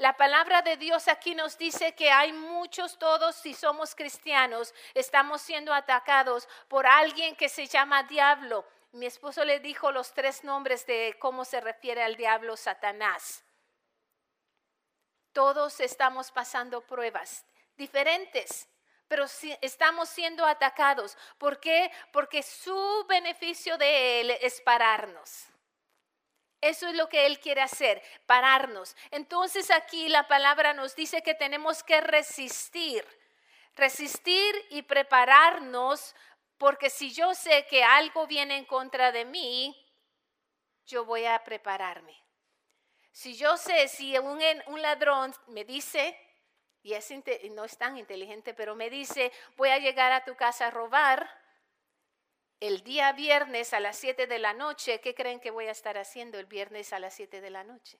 La 0.02 0.18
palabra 0.18 0.64
de 0.64 0.78
Dios 0.78 1.08
aquí 1.08 1.36
nos 1.36 1.60
dice 1.60 1.94
que 1.94 2.10
hay 2.10 2.34
muchos, 2.34 2.98
todos 2.98 3.36
si 3.36 3.54
somos 3.54 3.94
cristianos, 3.94 4.74
estamos 4.96 5.44
siendo 5.44 5.72
atacados 5.76 6.50
por 6.68 6.88
alguien 6.88 7.36
que 7.36 7.48
se 7.48 7.68
llama 7.68 8.02
diablo. 8.02 8.66
Mi 8.94 9.06
esposo 9.06 9.46
le 9.46 9.60
dijo 9.60 9.92
los 9.92 10.12
tres 10.12 10.44
nombres 10.44 10.88
de 10.88 11.16
cómo 11.20 11.46
se 11.46 11.62
refiere 11.62 12.02
al 12.02 12.16
diablo 12.16 12.58
Satanás. 12.58 13.44
Todos 15.34 15.80
estamos 15.80 16.32
pasando 16.32 16.82
pruebas 16.82 17.46
diferentes, 17.78 18.68
pero 19.08 19.26
estamos 19.62 20.10
siendo 20.10 20.48
atacados. 20.48 21.16
¿Por 21.38 21.60
qué? 21.60 21.92
Porque 22.12 22.42
su 22.42 23.06
beneficio 23.08 23.78
de 23.78 24.22
él 24.22 24.32
es 24.32 24.62
pararnos. 24.62 25.51
Eso 26.62 26.88
es 26.88 26.96
lo 26.96 27.10
que 27.10 27.26
Él 27.26 27.40
quiere 27.40 27.62
hacer, 27.62 28.02
pararnos. 28.28 28.96
Entonces 29.10 29.72
aquí 29.72 30.08
la 30.10 30.28
palabra 30.28 30.74
nos 30.74 30.96
dice 30.96 31.24
que 31.24 31.34
tenemos 31.34 31.84
que 31.84 32.00
resistir, 32.02 33.04
resistir 33.76 34.56
y 34.70 34.84
prepararnos, 34.84 36.16
porque 36.60 36.92
si 36.92 37.12
yo 37.12 37.34
sé 37.34 37.66
que 37.68 37.84
algo 37.84 38.28
viene 38.28 38.58
en 38.58 38.66
contra 38.66 39.12
de 39.12 39.26
mí, 39.26 39.76
yo 40.86 41.04
voy 41.04 41.26
a 41.26 41.44
prepararme. 41.44 42.16
Si 43.12 43.36
yo 43.36 43.58
sé, 43.58 43.88
si 43.88 44.16
un, 44.20 44.82
ladrón 44.82 45.34
me 45.48 45.66
dice, 45.66 46.16
y 46.84 46.94
es, 46.94 47.12
no 47.52 47.66
es 47.66 47.78
tan 47.78 47.98
inteligente, 47.98 48.54
pero 48.54 48.76
me 48.76 48.90
dice, 48.90 49.32
voy 49.58 49.70
a 49.70 49.80
llegar 49.80 50.12
a 50.12 50.24
tu 50.24 50.36
casa 50.36 50.68
a 50.68 50.72
robar, 50.72 51.28
el 52.62 52.84
día 52.84 53.12
viernes 53.12 53.74
a 53.74 53.80
las 53.80 53.98
7 53.98 54.28
de 54.28 54.38
la 54.38 54.54
noche, 54.54 55.02
¿qué 55.02 55.16
creen 55.16 55.40
que 55.40 55.50
voy 55.50 55.66
a 55.66 55.72
estar 55.72 55.98
haciendo 55.98 56.38
el 56.38 56.46
viernes 56.46 56.94
a 56.94 57.00
las 57.00 57.16
7 57.16 57.42
de 57.42 57.50
la 57.50 57.64
noche? 57.64 57.98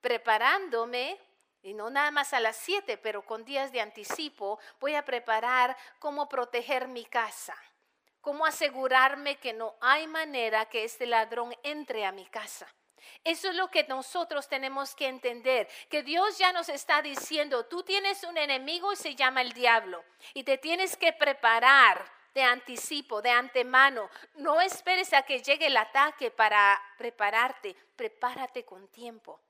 Preparándome, 0.00 1.16
y 1.62 1.74
no 1.74 1.90
nada 1.90 2.10
más 2.10 2.34
a 2.34 2.40
las 2.40 2.56
7, 2.56 2.98
pero 2.98 3.24
con 3.24 3.44
días 3.44 3.70
de 3.70 3.80
anticipo, 3.80 4.58
voy 4.80 4.96
a 4.96 5.04
preparar 5.04 5.76
cómo 6.00 6.28
proteger 6.28 6.88
mi 6.88 7.04
casa, 7.04 7.56
cómo 8.20 8.44
asegurarme 8.46 9.36
que 9.36 9.52
no 9.52 9.76
hay 9.80 10.08
manera 10.08 10.66
que 10.66 10.82
este 10.82 11.06
ladrón 11.06 11.54
entre 11.62 12.04
a 12.04 12.10
mi 12.10 12.26
casa. 12.26 12.66
Eso 13.22 13.48
es 13.48 13.54
lo 13.54 13.70
que 13.70 13.84
nosotros 13.84 14.48
tenemos 14.48 14.96
que 14.96 15.06
entender, 15.06 15.68
que 15.88 16.02
Dios 16.02 16.36
ya 16.36 16.52
nos 16.52 16.68
está 16.68 17.00
diciendo, 17.00 17.66
tú 17.66 17.84
tienes 17.84 18.24
un 18.24 18.36
enemigo 18.38 18.92
y 18.92 18.96
se 18.96 19.14
llama 19.14 19.40
el 19.40 19.52
diablo, 19.52 20.04
y 20.32 20.42
te 20.42 20.58
tienes 20.58 20.96
que 20.96 21.12
preparar 21.12 22.13
de 22.34 22.42
anticipo, 22.42 23.22
de 23.22 23.30
antemano. 23.30 24.10
No 24.34 24.60
esperes 24.60 25.12
a 25.12 25.22
que 25.22 25.40
llegue 25.42 25.66
el 25.66 25.76
ataque 25.76 26.30
para 26.30 26.80
prepararte, 26.98 27.74
prepárate 27.96 28.64
con 28.64 28.88
tiempo. 28.88 29.40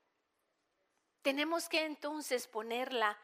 Tenemos 1.22 1.68
que 1.68 1.84
entonces 1.84 2.46
ponerla, 2.46 3.18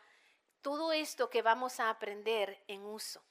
todo 0.62 0.92
esto 0.92 1.30
que 1.30 1.42
vamos 1.42 1.80
a 1.80 1.90
aprender 1.90 2.62
en 2.66 2.84
uso. 2.84 3.22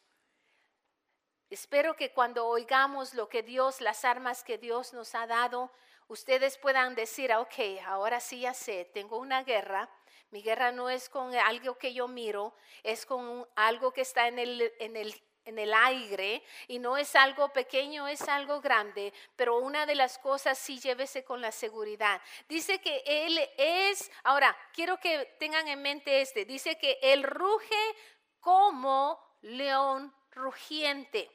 Espero 1.49 1.95
que 1.95 2.11
cuando 2.11 2.47
oigamos 2.47 3.13
lo 3.13 3.27
que 3.29 3.41
Dios, 3.41 3.81
las 3.81 4.05
armas 4.05 4.43
que 4.43 4.57
Dios 4.57 4.93
nos 4.93 5.15
ha 5.15 5.25
dado, 5.25 5.71
ustedes 6.07 6.57
puedan 6.57 6.93
decir, 6.95 7.33
ok, 7.33 7.83
ahora 7.85 8.19
sí 8.19 8.41
ya 8.41 8.53
sé, 8.53 8.85
tengo 8.93 9.17
una 9.17 9.43
guerra, 9.43 9.89
Mi 10.31 10.43
guerra 10.43 10.71
no 10.71 10.91
es 10.91 11.09
con 11.09 11.33
algo 11.35 11.79
que 11.79 11.91
yo 11.91 12.07
miro, 12.07 12.53
es 12.83 13.07
con 13.07 13.47
algo 13.55 13.91
que 13.91 14.01
está 14.01 14.27
en 14.27 14.37
el, 14.37 14.71
en 14.77 14.95
el 14.95 15.19
en 15.49 15.59
el 15.59 15.73
aire 15.73 16.41
y 16.67 16.79
no 16.79 16.97
es 16.97 17.15
algo 17.15 17.49
pequeño, 17.49 18.07
es 18.07 18.21
algo 18.29 18.61
grande, 18.61 19.13
pero 19.35 19.57
una 19.57 19.85
de 19.85 19.95
las 19.95 20.17
cosas 20.17 20.57
sí 20.57 20.79
llévese 20.79 21.23
con 21.23 21.41
la 21.41 21.51
seguridad. 21.51 22.21
Dice 22.47 22.79
que 22.79 23.03
Él 23.05 23.37
es, 23.57 24.09
ahora 24.23 24.55
quiero 24.73 24.99
que 24.99 25.35
tengan 25.39 25.67
en 25.67 25.81
mente 25.81 26.21
este, 26.21 26.45
dice 26.45 26.77
que 26.77 26.97
Él 27.01 27.23
ruge 27.23 27.95
como 28.39 29.19
león 29.41 30.13
rugiente. 30.31 31.29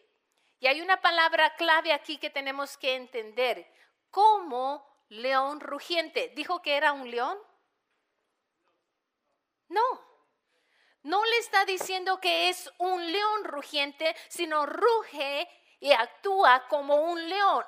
Y 0.60 0.66
hay 0.66 0.80
una 0.80 1.00
palabra 1.00 1.54
clave 1.56 1.92
aquí 1.92 2.16
que 2.16 2.30
tenemos 2.30 2.78
que 2.78 2.94
entender, 2.94 3.70
como 4.10 4.86
león 5.08 5.60
rugiente. 5.60 6.32
¿Dijo 6.34 6.62
que 6.62 6.76
era 6.76 6.92
un 6.92 7.10
león? 7.10 7.38
No. 9.68 10.13
Está 11.44 11.66
diciendo 11.66 12.18
que 12.22 12.48
es 12.48 12.72
un 12.78 13.12
león 13.12 13.44
rugiente, 13.44 14.16
sino 14.28 14.64
ruge 14.64 15.46
y 15.78 15.92
actúa 15.92 16.66
como 16.68 16.96
un 16.96 17.28
león. 17.28 17.62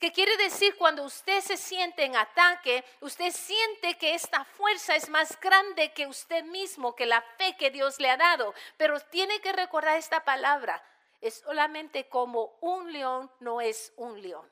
¿Qué 0.00 0.10
quiere 0.10 0.36
decir 0.38 0.76
cuando 0.76 1.04
usted 1.04 1.40
se 1.40 1.56
siente 1.56 2.04
en 2.04 2.16
ataque, 2.16 2.84
usted 3.00 3.30
siente 3.30 3.96
que 3.96 4.14
esta 4.14 4.44
fuerza 4.44 4.96
es 4.96 5.08
más 5.08 5.38
grande 5.38 5.92
que 5.92 6.08
usted 6.08 6.42
mismo, 6.42 6.96
que 6.96 7.06
la 7.06 7.22
fe 7.38 7.56
que 7.56 7.70
Dios 7.70 8.00
le 8.00 8.10
ha 8.10 8.16
dado. 8.16 8.54
Pero 8.76 8.98
tiene 8.98 9.40
que 9.40 9.52
recordar 9.52 9.96
esta 9.96 10.24
palabra, 10.24 10.82
es 11.20 11.34
solamente 11.34 12.08
como 12.08 12.58
un 12.60 12.92
león 12.92 13.30
no 13.38 13.60
es 13.60 13.92
un 13.98 14.20
león. 14.20 14.50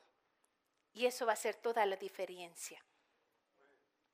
Y 0.93 1.07
eso 1.07 1.25
va 1.25 1.33
a 1.33 1.35
ser 1.35 1.55
toda 1.55 1.85
la 1.85 1.97
diferencia. 1.97 2.81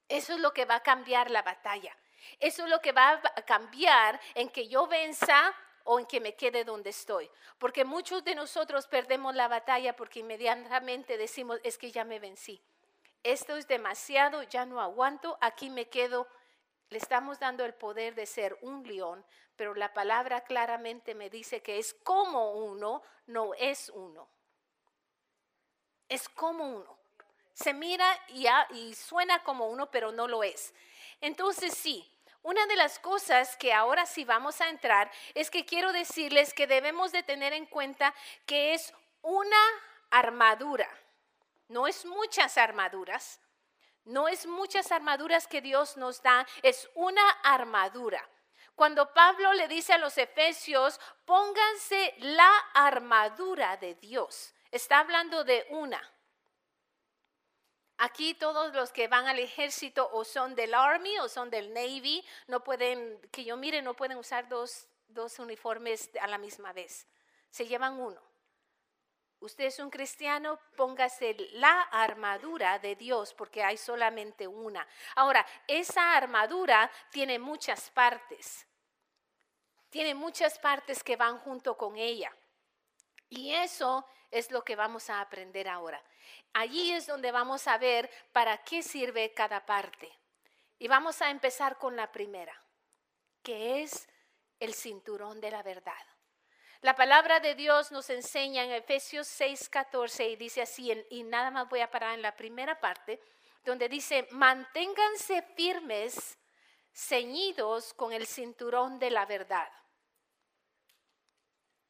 Eso 0.10 0.34
es 0.34 0.40
lo 0.40 0.52
que 0.52 0.66
va 0.66 0.78
a 0.78 0.84
cambiar 0.84 1.30
la 1.30 1.44
batalla. 1.44 1.96
Eso 2.40 2.64
es 2.64 2.70
lo 2.70 2.80
que 2.82 2.92
va 2.92 3.22
a 3.24 3.42
cambiar 3.44 4.20
en 4.34 4.50
que 4.50 4.68
yo 4.68 4.88
venza 4.88 5.56
o 5.86 6.00
en 6.00 6.06
que 6.06 6.20
me 6.20 6.36
quede 6.36 6.64
donde 6.64 6.90
estoy. 6.90 7.30
Porque 7.58 7.86
muchos 7.86 8.24
de 8.24 8.36
nosotros 8.36 8.88
perdemos 8.88 9.34
la 9.36 9.48
batalla 9.48 9.96
porque 9.96 10.20
inmediatamente 10.20 11.18
decimos, 11.18 11.60
es 11.64 11.78
que 11.78 11.92
ya 11.92 12.04
me 12.04 12.20
vencí. 12.20 12.62
Esto 13.24 13.56
es 13.56 13.68
demasiado, 13.68 14.44
ya 14.44 14.66
no 14.66 14.82
aguanto, 14.82 15.38
aquí 15.42 15.70
me 15.70 15.88
quedo. 15.88 16.28
Le 16.90 16.98
estamos 16.98 17.40
dando 17.40 17.66
el 17.66 17.74
poder 17.74 18.14
de 18.14 18.26
ser 18.26 18.58
un 18.62 18.84
león, 18.84 19.26
pero 19.56 19.74
la 19.74 19.94
palabra 19.94 20.42
claramente 20.42 21.16
me 21.16 21.30
dice 21.30 21.62
que 21.62 21.80
es 21.80 21.94
como 21.94 22.54
uno, 22.54 23.02
no 23.28 23.54
es 23.56 23.90
uno. 23.90 24.28
Es 26.08 26.30
como 26.30 26.68
uno. 26.68 27.00
Se 27.54 27.74
mira 27.74 28.06
y, 28.28 28.48
y 28.76 28.94
suena 28.94 29.44
como 29.44 29.70
uno, 29.70 29.90
pero 29.90 30.12
no 30.12 30.28
lo 30.28 30.44
es. 30.44 30.74
Entonces 31.22 31.74
sí, 31.76 32.12
una 32.46 32.68
de 32.68 32.76
las 32.76 33.00
cosas 33.00 33.58
que 33.58 33.74
ahora 33.74 34.06
sí 34.06 34.24
vamos 34.24 34.62
a 34.62 34.70
entrar 34.70 35.12
es 35.34 35.50
que 35.50 35.66
quiero 35.66 35.92
decirles 35.92 36.54
que 36.54 36.68
debemos 36.68 37.12
de 37.12 37.24
tener 37.24 37.54
en 37.54 37.66
cuenta 37.66 38.14
que 38.46 38.76
es 38.76 38.94
una 39.24 39.58
armadura. 40.12 40.88
No 41.70 41.88
es 41.88 42.06
muchas 42.06 42.60
armaduras, 42.60 43.40
no 44.04 44.28
es 44.28 44.46
muchas 44.46 44.92
armaduras 44.92 45.48
que 45.48 45.60
Dios 45.60 45.98
nos 45.98 46.22
da, 46.22 46.46
es 46.62 46.88
una 46.94 47.28
armadura. 47.42 48.24
Cuando 48.76 49.12
Pablo 49.12 49.52
le 49.54 49.68
dice 49.68 49.94
a 49.94 49.98
los 49.98 50.16
efesios, 50.20 51.00
pónganse 51.26 52.14
la 52.20 52.52
armadura 52.76 53.78
de 53.78 53.96
Dios, 53.96 54.54
está 54.70 55.00
hablando 55.00 55.44
de 55.44 55.66
una. 55.72 56.00
Aquí 57.98 58.34
todos 58.34 58.74
los 58.74 58.92
que 58.92 59.08
van 59.08 59.28
al 59.28 59.40
ejército 59.40 60.10
o 60.12 60.26
son 60.26 60.54
del 60.56 60.74
Army 60.74 61.18
o 61.20 61.30
son 61.30 61.50
del 61.50 61.74
Navy, 61.74 62.26
no 62.48 62.64
pueden, 62.64 63.20
que 63.32 63.46
yo 63.46 63.56
mire, 63.56 63.82
no 63.82 63.94
pueden 63.94 64.18
usar 64.18 64.50
dos, 64.50 64.88
dos 65.08 65.40
uniformes 65.40 66.10
a 66.20 66.28
la 66.28 66.38
misma 66.38 66.74
vez. 66.74 67.08
Se 67.50 67.66
llevan 67.66 68.00
uno. 68.00 68.22
Usted 69.40 69.66
es 69.66 69.80
un 69.80 69.90
cristiano, 69.90 70.60
póngase 70.76 71.36
la 71.54 71.82
armadura 71.84 72.80
de 72.80 72.96
Dios 72.96 73.34
porque 73.34 73.64
hay 73.64 73.78
solamente 73.78 74.48
una. 74.48 74.88
Ahora, 75.16 75.46
esa 75.68 76.18
armadura 76.18 76.92
tiene 77.12 77.38
muchas 77.38 77.90
partes. 77.92 78.66
Tiene 79.90 80.16
muchas 80.16 80.58
partes 80.60 81.04
que 81.04 81.16
van 81.16 81.38
junto 81.40 81.78
con 81.78 81.96
ella. 81.96 82.36
Y 83.30 83.54
eso 83.54 84.06
es 84.32 84.52
lo 84.52 84.64
que 84.64 84.76
vamos 84.76 85.10
a 85.10 85.22
aprender 85.22 85.68
ahora. 85.68 86.02
Allí 86.54 86.92
es 86.92 87.08
donde 87.08 87.32
vamos 87.32 87.68
a 87.68 87.78
ver 87.78 88.10
para 88.32 88.64
qué 88.64 88.82
sirve 88.82 89.34
cada 89.34 89.66
parte. 89.66 90.12
Y 90.80 90.88
vamos 90.88 91.22
a 91.22 91.30
empezar 91.30 91.78
con 91.78 91.96
la 91.96 92.12
primera, 92.12 92.62
que 93.44 93.82
es 93.82 94.08
el 94.60 94.74
cinturón 94.74 95.40
de 95.42 95.52
la 95.52 95.64
verdad. 95.64 95.94
La 96.82 96.96
palabra 96.96 97.40
de 97.40 97.56
Dios 97.56 97.92
nos 97.92 98.10
enseña 98.10 98.64
en 98.64 98.72
Efesios 98.72 99.28
6:14 99.28 100.30
y 100.30 100.36
dice 100.36 100.62
así, 100.62 100.92
y 101.10 101.24
nada 101.24 101.50
más 101.50 101.68
voy 101.70 101.80
a 101.80 101.90
parar 101.90 102.14
en 102.14 102.22
la 102.22 102.36
primera 102.36 102.80
parte, 102.80 103.20
donde 103.64 103.90
dice, 103.90 104.28
manténganse 104.32 105.42
firmes, 105.56 106.38
ceñidos 106.94 107.94
con 107.94 108.14
el 108.14 108.28
cinturón 108.28 109.00
de 109.00 109.10
la 109.10 109.26
verdad. 109.26 109.68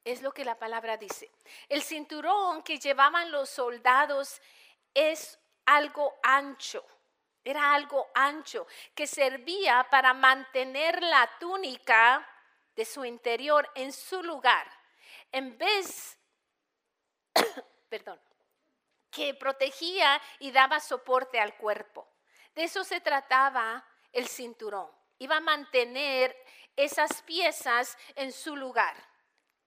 Es 0.06 0.22
lo 0.22 0.32
que 0.32 0.44
la 0.44 0.56
palabra 0.56 0.96
dice. 0.96 1.28
El 1.68 1.82
cinturón 1.82 2.62
que 2.62 2.78
llevaban 2.78 3.32
los 3.32 3.50
soldados 3.50 4.40
es 4.94 5.36
algo 5.64 6.14
ancho. 6.22 6.86
Era 7.42 7.74
algo 7.74 8.06
ancho 8.14 8.68
que 8.94 9.08
servía 9.08 9.84
para 9.90 10.14
mantener 10.14 11.02
la 11.02 11.28
túnica 11.40 12.24
de 12.76 12.84
su 12.84 13.04
interior 13.04 13.68
en 13.74 13.92
su 13.92 14.22
lugar. 14.22 14.70
En 15.32 15.58
vez, 15.58 16.16
perdón, 17.88 18.20
que 19.10 19.34
protegía 19.34 20.22
y 20.38 20.52
daba 20.52 20.78
soporte 20.78 21.40
al 21.40 21.56
cuerpo. 21.56 22.06
De 22.54 22.62
eso 22.62 22.84
se 22.84 23.00
trataba 23.00 23.84
el 24.12 24.28
cinturón. 24.28 24.88
Iba 25.18 25.38
a 25.38 25.40
mantener 25.40 26.36
esas 26.76 27.22
piezas 27.22 27.98
en 28.14 28.30
su 28.30 28.54
lugar 28.54 28.94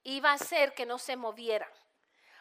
iba 0.03 0.31
a 0.31 0.35
hacer 0.35 0.73
que 0.73 0.85
no 0.85 0.97
se 0.97 1.15
movieran. 1.15 1.71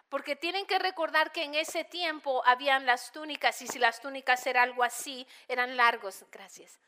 Porque 0.08 0.36
tienen 0.36 0.66
que 0.66 0.78
recordar 0.78 1.32
que 1.32 1.42
en 1.42 1.54
ese 1.54 1.84
tiempo 1.84 2.42
habían 2.46 2.86
las 2.86 3.12
túnicas 3.12 3.60
y 3.60 3.66
si 3.66 3.78
las 3.78 4.00
túnicas 4.00 4.46
eran 4.46 4.70
algo 4.70 4.82
así, 4.82 5.26
eran 5.48 5.76
largos. 5.76 6.24
Gracias. 6.30 6.80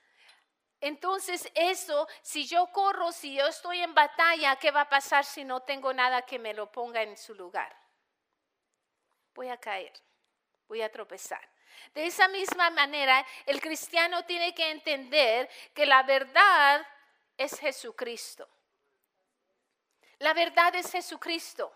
Entonces 0.81 1.51
eso, 1.55 2.09
si 2.23 2.47
yo 2.47 2.67
corro, 2.69 3.13
si 3.13 3.35
yo 3.35 3.47
estoy 3.47 3.81
en 3.81 3.95
batalla, 3.95 4.57
¿qué 4.57 4.71
va 4.71 4.83
a 4.83 4.89
pasar 4.89 5.25
si 5.27 5.45
no 5.45 5.61
tengo 5.61 5.93
nada 5.93 6.23
que 6.23 6.39
me 6.39 6.55
lo 6.55 6.73
ponga 6.73 7.03
en 7.03 7.17
su 7.19 7.35
lugar? 7.35 7.77
Voy 9.35 9.49
a 9.51 9.59
caer, 9.59 9.93
voy 10.67 10.81
a 10.81 10.91
tropezar. 10.91 11.47
De 11.95 12.07
esa 12.07 12.29
misma 12.29 12.71
manera, 12.71 13.25
el 13.45 13.61
cristiano 13.61 14.25
tiene 14.25 14.55
que 14.55 14.71
entender 14.71 15.49
que 15.75 15.85
la 15.85 16.03
verdad 16.03 16.87
es 17.37 17.59
Jesucristo. 17.59 18.49
La 20.21 20.35
verdad 20.35 20.75
es 20.75 20.93
Jesucristo. 20.93 21.73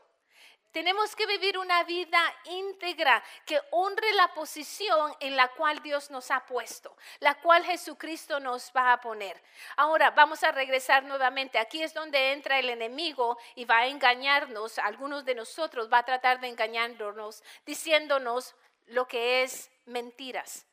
Tenemos 0.71 1.17
que 1.17 1.27
vivir 1.27 1.57
una 1.57 1.83
vida 1.85 2.21
íntegra 2.45 3.23
que 3.47 3.59
honre 3.71 4.13
la 4.15 4.35
posición 4.35 5.15
en 5.21 5.35
la 5.35 5.49
cual 5.49 5.81
Dios 5.83 6.11
nos 6.11 6.31
ha 6.31 6.45
puesto, 6.45 6.95
la 7.21 7.37
cual 7.37 7.65
Jesucristo 7.65 8.41
nos 8.41 8.71
va 8.77 8.93
a 8.93 9.01
poner. 9.01 9.41
Ahora 9.77 10.11
vamos 10.11 10.43
a 10.45 10.53
regresar 10.53 11.05
nuevamente. 11.05 11.59
Aquí 11.59 11.83
es 11.83 11.95
donde 11.95 12.33
entra 12.33 12.59
el 12.59 12.69
enemigo 12.69 13.39
y 13.55 13.65
va 13.65 13.79
a 13.79 13.87
engañarnos. 13.87 14.79
Algunos 14.79 15.25
de 15.25 15.37
nosotros 15.37 15.89
va 15.91 15.99
a 15.99 16.05
tratar 16.05 16.41
de 16.41 16.49
engañarnos 16.49 17.43
diciéndonos 17.65 18.55
lo 18.87 19.09
que 19.09 19.43
es 19.43 19.71
mentiras 19.87 20.67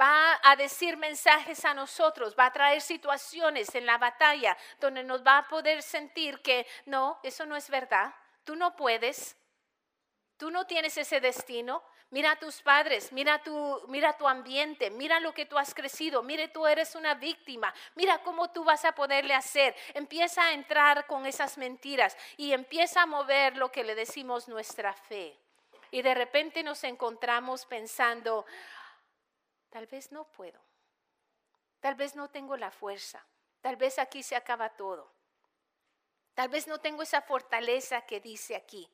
va 0.00 0.40
a 0.42 0.56
decir 0.56 0.96
mensajes 0.96 1.64
a 1.64 1.74
nosotros, 1.74 2.34
va 2.38 2.46
a 2.46 2.52
traer 2.52 2.80
situaciones 2.80 3.74
en 3.74 3.86
la 3.86 3.98
batalla 3.98 4.56
donde 4.80 5.04
nos 5.04 5.24
va 5.24 5.38
a 5.38 5.48
poder 5.48 5.82
sentir 5.82 6.40
que 6.40 6.66
no, 6.86 7.18
eso 7.22 7.46
no 7.46 7.56
es 7.56 7.70
verdad, 7.70 8.14
tú 8.44 8.56
no 8.56 8.74
puedes, 8.76 9.36
tú 10.36 10.50
no 10.50 10.66
tienes 10.66 10.96
ese 10.96 11.20
destino. 11.20 11.82
Mira 12.10 12.32
a 12.32 12.36
tus 12.36 12.62
padres, 12.62 13.10
mira 13.12 13.42
tu, 13.42 13.82
mira 13.88 14.16
tu 14.16 14.28
ambiente, 14.28 14.88
mira 14.88 15.18
lo 15.18 15.34
que 15.34 15.46
tú 15.46 15.58
has 15.58 15.74
crecido, 15.74 16.22
mire 16.22 16.46
tú 16.46 16.64
eres 16.64 16.94
una 16.94 17.14
víctima, 17.14 17.74
mira 17.96 18.22
cómo 18.22 18.52
tú 18.52 18.62
vas 18.62 18.84
a 18.84 18.92
poderle 18.92 19.34
hacer. 19.34 19.74
Empieza 19.94 20.44
a 20.44 20.52
entrar 20.52 21.08
con 21.08 21.26
esas 21.26 21.58
mentiras 21.58 22.16
y 22.36 22.52
empieza 22.52 23.02
a 23.02 23.06
mover 23.06 23.56
lo 23.56 23.72
que 23.72 23.82
le 23.82 23.96
decimos 23.96 24.46
nuestra 24.46 24.92
fe. 24.92 25.36
Y 25.90 26.02
de 26.02 26.14
repente 26.14 26.62
nos 26.62 26.84
encontramos 26.84 27.66
pensando, 27.66 28.46
Tal 29.74 29.88
vez 29.88 30.12
no 30.12 30.22
puedo. 30.22 30.60
Tal 31.80 31.96
vez 31.96 32.14
no 32.14 32.30
tengo 32.30 32.56
la 32.56 32.70
fuerza. 32.70 33.26
Tal 33.60 33.74
vez 33.74 33.98
aquí 33.98 34.22
se 34.22 34.36
acaba 34.36 34.68
todo. 34.68 35.12
Tal 36.32 36.48
vez 36.48 36.68
no 36.68 36.78
tengo 36.78 37.02
esa 37.02 37.22
fortaleza 37.22 38.02
que 38.02 38.20
dice 38.20 38.54
aquí. 38.54 38.88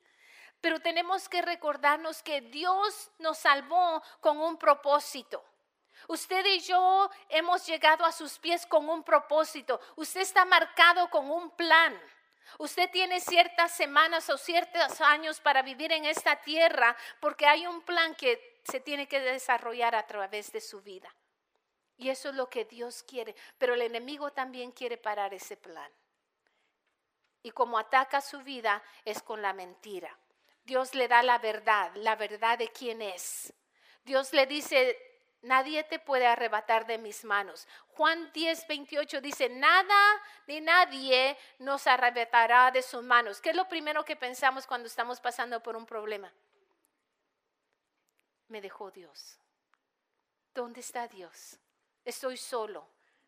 Pero 0.59 0.79
tenemos 0.79 1.29
que 1.29 1.43
recordarnos 1.43 2.23
que 2.23 2.41
Dios 2.41 3.11
nos 3.19 3.37
salvó 3.37 4.01
con 4.21 4.39
un 4.39 4.57
propósito. 4.57 5.45
Usted 6.07 6.43
y 6.47 6.61
yo 6.61 7.11
hemos 7.29 7.67
llegado 7.67 8.03
a 8.03 8.11
sus 8.11 8.39
pies 8.39 8.65
con 8.65 8.89
un 8.89 9.03
propósito. 9.03 9.79
Usted 9.97 10.21
está 10.21 10.45
marcado 10.45 11.11
con 11.11 11.29
un 11.29 11.51
plan. 11.51 11.95
Usted 12.57 12.89
tiene 12.89 13.19
ciertas 13.19 13.71
semanas 13.71 14.31
o 14.31 14.37
ciertos 14.39 14.99
años 14.99 15.39
para 15.41 15.61
vivir 15.61 15.91
en 15.91 16.05
esta 16.05 16.37
tierra 16.37 16.97
porque 17.19 17.45
hay 17.45 17.67
un 17.67 17.83
plan 17.83 18.15
que 18.15 18.50
se 18.63 18.79
tiene 18.79 19.07
que 19.07 19.19
desarrollar 19.19 19.95
a 19.95 20.05
través 20.07 20.51
de 20.51 20.61
su 20.61 20.81
vida. 20.81 21.13
Y 21.97 22.09
eso 22.09 22.29
es 22.29 22.35
lo 22.35 22.49
que 22.49 22.65
Dios 22.65 23.03
quiere. 23.03 23.35
Pero 23.57 23.73
el 23.73 23.81
enemigo 23.81 24.31
también 24.31 24.71
quiere 24.71 24.97
parar 24.97 25.33
ese 25.33 25.57
plan. 25.57 25.91
Y 27.43 27.51
como 27.51 27.77
ataca 27.77 28.21
su 28.21 28.41
vida 28.41 28.81
es 29.05 29.21
con 29.21 29.41
la 29.41 29.53
mentira. 29.53 30.17
Dios 30.63 30.93
le 30.93 31.07
da 31.07 31.23
la 31.23 31.39
verdad, 31.39 31.91
la 31.95 32.15
verdad 32.15 32.57
de 32.57 32.69
quién 32.69 33.01
es. 33.01 33.53
Dios 34.03 34.31
le 34.33 34.45
dice, 34.45 34.97
nadie 35.41 35.83
te 35.83 35.99
puede 35.99 36.27
arrebatar 36.27 36.85
de 36.85 36.97
mis 36.97 37.23
manos. 37.23 37.67
Juan 37.89 38.31
10, 38.31 38.67
28 38.67 39.21
dice, 39.21 39.49
nada 39.49 40.21
ni 40.47 40.61
nadie 40.61 41.37
nos 41.59 41.87
arrebatará 41.87 42.71
de 42.71 42.81
sus 42.81 43.03
manos. 43.03 43.41
¿Qué 43.41 43.51
es 43.51 43.55
lo 43.55 43.67
primero 43.67 44.05
que 44.05 44.15
pensamos 44.15 44.67
cuando 44.67 44.87
estamos 44.87 45.19
pasando 45.19 45.61
por 45.61 45.75
un 45.75 45.85
problema? 45.85 46.31
Me 48.51 48.59
dejó 48.59 48.91
Dios. 48.91 49.39
¿Dónde 50.53 50.81
está 50.81 51.07
Dios? 51.07 51.57
Estoy 52.03 52.35
solo. 52.35 52.85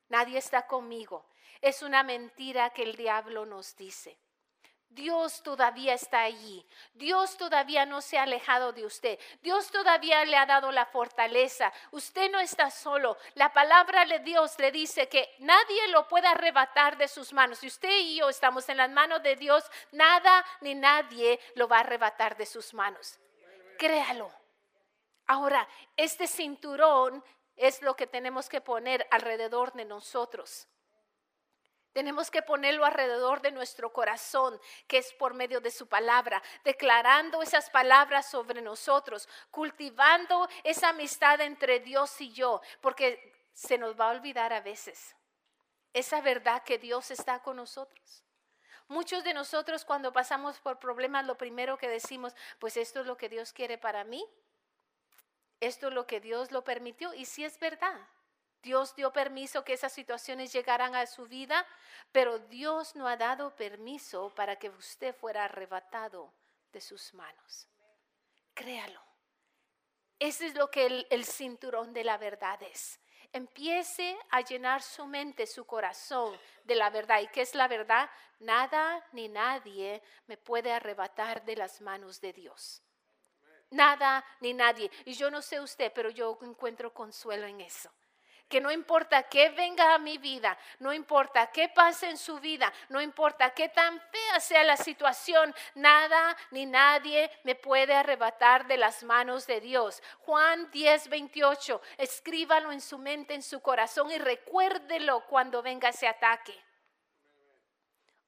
Nadie 0.09 0.37
está 0.37 0.67
conmigo. 0.67 1.25
Es 1.61 1.81
una 1.81 2.03
mentira 2.03 2.71
que 2.71 2.83
el 2.83 2.97
diablo 2.97 3.45
nos 3.45 3.73
dice. 3.77 4.19
Dios 4.89 5.41
todavía 5.41 5.93
está 5.93 6.23
allí. 6.23 6.67
Dios 6.93 7.37
todavía 7.37 7.85
no 7.85 8.01
se 8.01 8.17
ha 8.17 8.23
alejado 8.23 8.73
de 8.73 8.85
usted. 8.85 9.17
Dios 9.41 9.71
todavía 9.71 10.25
le 10.25 10.35
ha 10.35 10.45
dado 10.45 10.73
la 10.73 10.87
fortaleza. 10.87 11.71
Usted 11.91 12.29
no 12.29 12.41
está 12.41 12.69
solo. 12.69 13.15
La 13.35 13.53
palabra 13.53 14.05
de 14.05 14.19
Dios 14.19 14.59
le 14.59 14.73
dice 14.73 15.07
que 15.07 15.33
nadie 15.39 15.87
lo 15.87 16.05
puede 16.09 16.27
arrebatar 16.27 16.97
de 16.97 17.07
sus 17.07 17.31
manos. 17.31 17.59
Si 17.59 17.67
usted 17.67 17.97
y 17.97 18.17
yo 18.17 18.27
estamos 18.27 18.67
en 18.67 18.75
las 18.75 18.89
manos 18.89 19.23
de 19.23 19.37
Dios, 19.37 19.63
nada 19.93 20.45
ni 20.59 20.75
nadie 20.75 21.39
lo 21.55 21.69
va 21.69 21.77
a 21.77 21.79
arrebatar 21.79 22.35
de 22.35 22.45
sus 22.45 22.73
manos. 22.73 23.17
Créalo. 23.79 24.42
Ahora, 25.27 25.67
este 25.95 26.27
cinturón 26.27 27.23
es 27.55 27.81
lo 27.81 27.95
que 27.95 28.07
tenemos 28.07 28.49
que 28.49 28.61
poner 28.61 29.07
alrededor 29.11 29.73
de 29.73 29.85
nosotros. 29.85 30.67
Tenemos 31.93 32.31
que 32.31 32.41
ponerlo 32.41 32.85
alrededor 32.85 33.41
de 33.41 33.51
nuestro 33.51 33.93
corazón, 33.93 34.59
que 34.87 34.97
es 34.97 35.13
por 35.13 35.35
medio 35.35 35.61
de 35.61 35.69
su 35.69 35.87
palabra, 35.87 36.41
declarando 36.63 37.43
esas 37.43 37.69
palabras 37.69 38.25
sobre 38.27 38.61
nosotros, 38.63 39.29
cultivando 39.51 40.49
esa 40.63 40.89
amistad 40.89 41.39
entre 41.41 41.79
Dios 41.79 42.19
y 42.19 42.33
yo, 42.33 42.61
porque 42.81 43.31
se 43.53 43.77
nos 43.77 43.97
va 43.99 44.07
a 44.07 44.15
olvidar 44.15 44.53
a 44.53 44.61
veces 44.61 45.15
esa 45.93 46.21
verdad 46.21 46.63
que 46.63 46.79
Dios 46.79 47.11
está 47.11 47.39
con 47.39 47.57
nosotros. 47.57 48.23
Muchos 48.87 49.23
de 49.23 49.33
nosotros 49.33 49.85
cuando 49.85 50.11
pasamos 50.11 50.59
por 50.59 50.79
problemas, 50.79 51.25
lo 51.25 51.37
primero 51.37 51.77
que 51.77 51.87
decimos, 51.87 52.35
pues 52.59 52.75
esto 52.77 53.01
es 53.01 53.05
lo 53.05 53.15
que 53.15 53.29
Dios 53.29 53.53
quiere 53.53 53.77
para 53.77 54.03
mí, 54.03 54.27
esto 55.59 55.87
es 55.87 55.93
lo 55.93 56.05
que 56.07 56.19
Dios 56.19 56.51
lo 56.51 56.63
permitió, 56.63 57.13
y 57.13 57.25
si 57.25 57.43
es 57.43 57.59
verdad. 57.59 58.07
Dios 58.63 58.95
dio 58.95 59.11
permiso 59.11 59.65
que 59.65 59.73
esas 59.73 59.91
situaciones 59.91 60.53
llegaran 60.53 60.95
a 60.95 61.05
su 61.05 61.25
vida, 61.25 61.67
pero 62.13 62.39
Dios 62.39 62.95
no 62.95 63.09
ha 63.09 63.17
dado 63.17 63.53
permiso 63.57 64.33
para 64.35 64.55
que 64.57 64.69
usted 64.69 65.13
fuera 65.13 65.43
arrebatado 65.43 66.33
de 66.71 66.79
sus 66.79 67.13
manos. 67.13 67.67
Créalo. 68.53 69.01
Ese 70.17 70.47
es 70.47 70.55
lo 70.55 70.71
que 70.71 70.85
el, 70.85 71.07
el, 71.09 71.25
cinturón 71.25 71.91
de 71.91 72.05
la 72.05 72.17
verdad 72.17 72.61
es. 72.63 73.01
Empiece 73.33 74.17
a 74.29 74.39
llenar 74.39 74.81
su 74.81 75.05
mente, 75.07 75.45
su 75.45 75.65
corazón 75.65 76.39
de 76.63 76.75
la 76.75 76.89
verdad. 76.89 77.19
¿Y 77.19 77.27
qué 77.27 77.41
es 77.41 77.55
la 77.55 77.67
verdad? 77.67 78.09
Nada 78.39 79.05
ni 79.11 79.27
nadie 79.27 80.01
me 80.27 80.37
puede 80.37 80.71
arrebatar 80.71 81.43
de 81.43 81.57
las 81.57 81.81
manos 81.81 82.21
de 82.21 82.31
Dios. 82.31 82.81
Nada 83.73 84.23
ni 84.39 84.53
nadie. 84.53 84.89
Y 85.05 85.13
yo 85.13 85.29
no 85.29 85.41
sé 85.41 85.59
usted, 85.59 85.91
pero 85.93 86.09
yo 86.09 86.37
encuentro 86.41 86.93
consuelo 86.93 87.45
en 87.47 87.61
eso 87.61 87.91
que 88.53 88.61
no 88.61 88.71
importa 88.71 89.23
qué 89.23 89.49
venga 89.49 89.95
a 89.95 89.97
mi 89.97 90.19
vida, 90.19 90.55
no 90.77 90.93
importa 90.93 91.47
qué 91.47 91.69
pase 91.69 92.07
en 92.07 92.19
su 92.19 92.39
vida, 92.39 92.71
no 92.89 93.01
importa 93.01 93.49
qué 93.49 93.69
tan 93.69 93.99
fea 93.99 94.39
sea 94.39 94.63
la 94.63 94.77
situación, 94.77 95.55
nada 95.73 96.37
ni 96.51 96.67
nadie 96.67 97.31
me 97.43 97.55
puede 97.55 97.95
arrebatar 97.95 98.67
de 98.67 98.77
las 98.77 99.01
manos 99.01 99.47
de 99.47 99.59
Dios. 99.59 100.03
Juan 100.19 100.69
10, 100.69 101.09
28, 101.09 101.81
escríbalo 101.97 102.71
en 102.71 102.81
su 102.81 102.99
mente, 102.99 103.33
en 103.33 103.41
su 103.41 103.59
corazón 103.59 104.11
y 104.11 104.19
recuérdelo 104.19 105.25
cuando 105.25 105.63
venga 105.63 105.89
ese 105.89 106.07
ataque. 106.07 106.53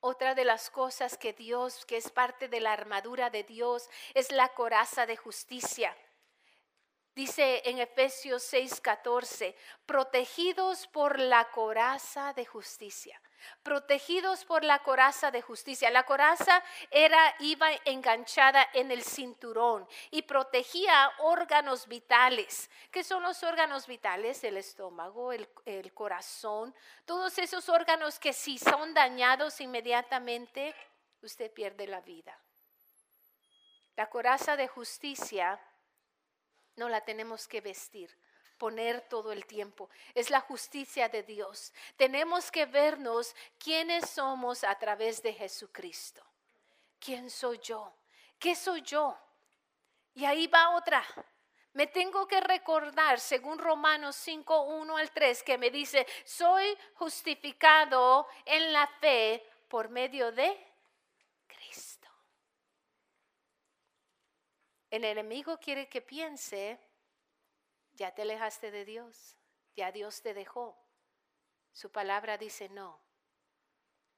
Otra 0.08 0.36
de 0.36 0.46
las 0.46 0.70
cosas 0.70 1.18
que 1.18 1.34
Dios, 1.34 1.84
que 1.88 1.98
es 1.98 2.12
parte 2.12 2.48
de 2.48 2.60
la 2.60 2.74
armadura 2.74 3.32
de 3.32 3.42
Dios, 3.42 3.90
es 4.14 4.32
la 4.32 4.50
coraza 4.50 5.08
de 5.08 5.18
justicia. 5.18 5.98
Dice 7.16 7.64
en 7.66 7.80
Efesios 7.80 8.44
6:14, 8.44 9.56
protegidos 9.88 10.86
por 10.86 11.18
la 11.18 11.50
coraza 11.50 12.34
de 12.34 12.46
justicia. 12.46 13.20
Protegidos 13.64 14.46
por 14.46 14.64
la 14.64 14.80
coraza 14.80 15.32
de 15.32 15.42
justicia. 15.42 15.90
La 15.90 16.04
coraza 16.04 16.64
era 16.92 17.36
iba 17.40 17.68
enganchada 17.86 18.68
en 18.74 18.92
el 18.92 19.04
cinturón 19.04 19.88
y 20.12 20.22
protegía 20.24 21.12
órganos 21.20 21.88
vitales. 21.88 22.70
¿Qué 22.92 23.04
son 23.04 23.24
los 23.24 23.44
órganos 23.44 23.88
vitales? 23.88 24.44
El 24.44 24.58
estómago, 24.58 25.32
el, 25.32 25.48
el 25.66 25.94
corazón, 25.94 26.74
todos 27.06 27.38
esos 27.38 27.70
órganos 27.70 28.20
que 28.20 28.34
si 28.34 28.58
son 28.58 28.94
dañados 28.94 29.60
inmediatamente, 29.62 30.76
usted 31.22 31.52
pierde 31.52 31.88
la 31.88 32.02
vida. 32.02 32.40
La 33.96 34.10
coraza 34.10 34.58
de 34.58 34.68
justicia 34.68 35.60
no 36.76 36.90
la 36.90 37.02
tenemos 37.02 37.48
que 37.48 37.62
vestir, 37.62 38.16
poner 38.58 39.02
todo 39.02 39.32
el 39.32 39.46
tiempo. 39.46 39.90
Es 40.14 40.30
la 40.30 40.42
justicia 40.42 41.10
de 41.10 41.24
Dios. 41.24 41.74
Tenemos 41.98 42.52
que 42.52 42.66
vernos 42.66 43.36
quiénes 43.58 44.10
somos 44.10 44.64
a 44.64 44.76
través 44.76 45.22
de 45.22 45.34
Jesucristo. 45.34 46.24
¿Quién 47.00 47.30
soy 47.30 47.60
yo? 47.60 47.94
¿Qué 48.40 48.56
soy 48.56 48.82
yo? 48.82 49.18
Y 50.14 50.26
ahí 50.26 50.48
va 50.48 50.76
otra. 50.76 51.04
Me 51.74 51.88
tengo 51.88 52.26
que 52.26 52.40
recordar, 52.40 53.20
según 53.20 53.60
Romanos 53.60 54.16
5, 54.16 54.62
1 54.62 54.98
al 54.98 55.12
3, 55.12 55.44
que 55.44 55.58
me 55.58 55.70
dice, 55.70 56.08
soy 56.24 56.78
justificado 56.96 58.28
en 58.46 58.72
la 58.72 58.88
fe 58.88 59.44
por 59.68 59.90
medio 59.90 60.32
de 60.32 60.58
El 64.96 65.04
enemigo 65.04 65.58
quiere 65.58 65.90
que 65.90 66.00
piense, 66.00 66.80
ya 67.96 68.14
te 68.14 68.22
alejaste 68.22 68.72
de 68.72 68.86
Dios, 68.86 69.38
ya 69.76 69.92
Dios 69.92 70.22
te 70.22 70.34
dejó. 70.34 70.78
Su 71.72 71.92
palabra 71.92 72.38
dice 72.38 72.70
no. 72.70 73.02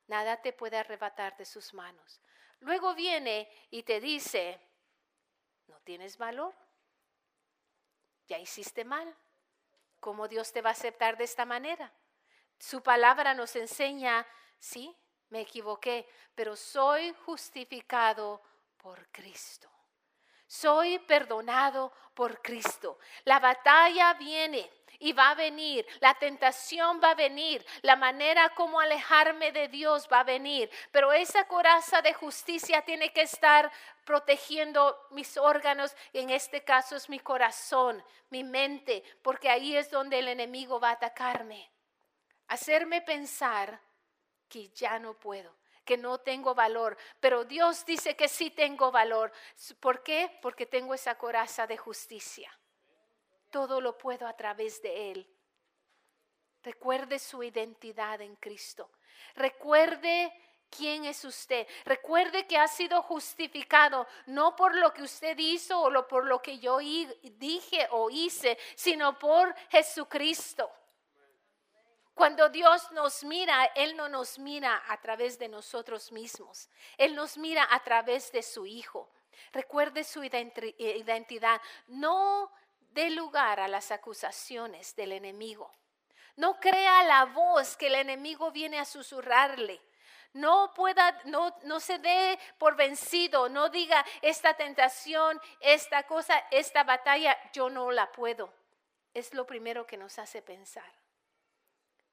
Nada 0.07 0.41
te 0.41 0.53
puede 0.53 0.77
arrebatar 0.77 1.35
de 1.37 1.45
sus 1.45 1.73
manos. 1.73 2.21
Luego 2.59 2.95
viene 2.95 3.49
y 3.69 3.83
te 3.83 3.99
dice, 3.99 4.59
no 5.67 5.79
tienes 5.81 6.17
valor, 6.17 6.55
ya 8.27 8.39
hiciste 8.39 8.83
mal. 8.83 9.15
¿Cómo 9.99 10.27
Dios 10.27 10.51
te 10.53 10.61
va 10.61 10.69
a 10.69 10.73
aceptar 10.73 11.17
de 11.17 11.23
esta 11.23 11.45
manera? 11.45 11.91
Su 12.59 12.81
palabra 12.81 13.33
nos 13.33 13.55
enseña, 13.55 14.25
sí, 14.59 14.95
me 15.29 15.41
equivoqué, 15.41 16.07
pero 16.35 16.55
soy 16.55 17.13
justificado 17.25 18.41
por 18.77 19.09
Cristo. 19.11 19.69
Soy 20.47 20.97
perdonado 20.99 21.91
por 22.13 22.41
Cristo. 22.41 22.97
La 23.25 23.39
batalla 23.39 24.13
viene 24.13 24.71
y 24.99 25.13
va 25.13 25.31
a 25.31 25.35
venir. 25.35 25.85
La 25.99 26.13
tentación 26.15 26.99
va 27.03 27.11
a 27.11 27.15
venir. 27.15 27.65
La 27.81 27.95
manera 27.95 28.49
como 28.55 28.79
alejarme 28.79 29.51
de 29.51 29.67
Dios 29.67 30.07
va 30.11 30.21
a 30.21 30.23
venir. 30.23 30.71
Pero 30.91 31.11
esa 31.11 31.45
coraza 31.47 32.01
de 32.01 32.13
justicia 32.13 32.81
tiene 32.83 33.11
que 33.11 33.21
estar 33.21 33.71
protegiendo 34.05 34.97
mis 35.11 35.37
órganos. 35.37 35.95
En 36.13 36.29
este 36.29 36.63
caso 36.63 36.95
es 36.95 37.09
mi 37.09 37.19
corazón, 37.19 38.03
mi 38.29 38.43
mente, 38.43 39.03
porque 39.21 39.49
ahí 39.49 39.75
es 39.75 39.91
donde 39.91 40.19
el 40.19 40.29
enemigo 40.29 40.79
va 40.79 40.89
a 40.89 40.93
atacarme. 40.93 41.69
Hacerme 42.47 43.01
pensar 43.01 43.81
que 44.47 44.69
ya 44.69 44.97
no 44.97 45.13
puedo 45.13 45.53
que 45.87 45.97
no 45.97 46.19
tengo 46.19 46.53
valor, 46.53 46.97
pero 47.19 47.45
Dios 47.45 47.85
dice 47.85 48.15
que 48.15 48.27
sí 48.27 48.51
tengo 48.51 48.91
valor. 48.91 49.31
¿Por 49.79 50.03
qué? 50.03 50.37
Porque 50.41 50.67
tengo 50.67 50.93
esa 50.93 51.17
coraza 51.17 51.65
de 51.65 51.77
justicia. 51.77 52.51
Todo 53.49 53.81
lo 53.81 53.97
puedo 53.97 54.27
a 54.27 54.33
través 54.33 54.81
de 54.81 55.11
Él. 55.11 55.27
Recuerde 56.61 57.17
su 57.17 57.41
identidad 57.41 58.19
en 58.21 58.35
Cristo. 58.35 58.91
Recuerde 59.35 60.33
quién 60.69 61.05
es 61.05 61.23
usted. 61.23 61.65
Recuerde 61.85 62.45
que 62.45 62.57
ha 62.57 62.67
sido 62.67 63.01
justificado 63.01 64.05
no 64.25 64.55
por 64.57 64.75
lo 64.75 64.93
que 64.93 65.03
usted 65.03 65.37
hizo 65.37 65.79
o 65.79 66.07
por 66.07 66.25
lo 66.25 66.41
que 66.41 66.59
yo 66.59 66.79
dije 66.79 67.87
o 67.91 68.09
hice, 68.09 68.57
sino 68.75 69.17
por 69.17 69.55
Jesucristo. 69.69 70.69
Cuando 72.17 72.49
Dios 72.49 72.91
nos 72.93 73.23
mira, 73.23 73.65
Él 73.75 73.95
no 73.95 74.09
nos 74.09 74.39
mira 74.39 74.81
a 74.87 74.99
través 74.99 75.37
de 75.37 75.47
nosotros 75.47 76.11
mismos. 76.11 76.67
Él 76.97 77.13
nos 77.13 77.37
mira 77.37 77.67
a 77.69 77.83
través 77.83 78.31
de 78.31 78.41
su 78.41 78.65
Hijo. 78.65 79.07
Recuerde 79.53 80.03
su 80.03 80.23
identidad. 80.23 81.61
No 81.85 82.51
dé 82.89 83.11
lugar 83.11 83.59
a 83.59 83.67
las 83.67 83.91
acusaciones 83.91 84.95
del 84.95 85.11
enemigo. 85.11 85.71
No 86.37 86.59
crea 86.59 87.03
la 87.03 87.25
voz 87.25 87.77
que 87.77 87.85
el 87.85 87.93
enemigo 87.93 88.49
viene 88.49 88.79
a 88.79 88.85
susurrarle. 88.85 89.79
No 90.33 90.73
pueda, 90.73 91.21
no, 91.25 91.55
no 91.65 91.79
se 91.79 91.99
dé 91.99 92.39
por 92.57 92.75
vencido. 92.75 93.47
No 93.47 93.69
diga 93.69 94.03
esta 94.23 94.55
tentación, 94.55 95.39
esta 95.59 96.01
cosa, 96.07 96.35
esta 96.49 96.83
batalla, 96.83 97.37
yo 97.53 97.69
no 97.69 97.91
la 97.91 98.11
puedo. 98.11 98.51
Es 99.13 99.35
lo 99.35 99.45
primero 99.45 99.85
que 99.85 99.97
nos 99.97 100.17
hace 100.17 100.41
pensar. 100.41 100.96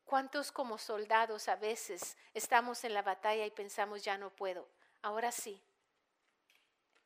¿Cuántos 0.05 0.53
como 0.53 0.79
soldados 0.79 1.49
a 1.49 1.57
veces 1.57 2.17
estamos 2.35 2.85
en 2.85 2.95
la 2.95 3.03
batalla 3.03 3.47
y 3.47 3.51
pensamos 3.51 4.05
ya 4.05 4.19
no 4.19 4.31
puedo? 4.31 4.69
Ahora 5.03 5.33
sí. 5.33 5.63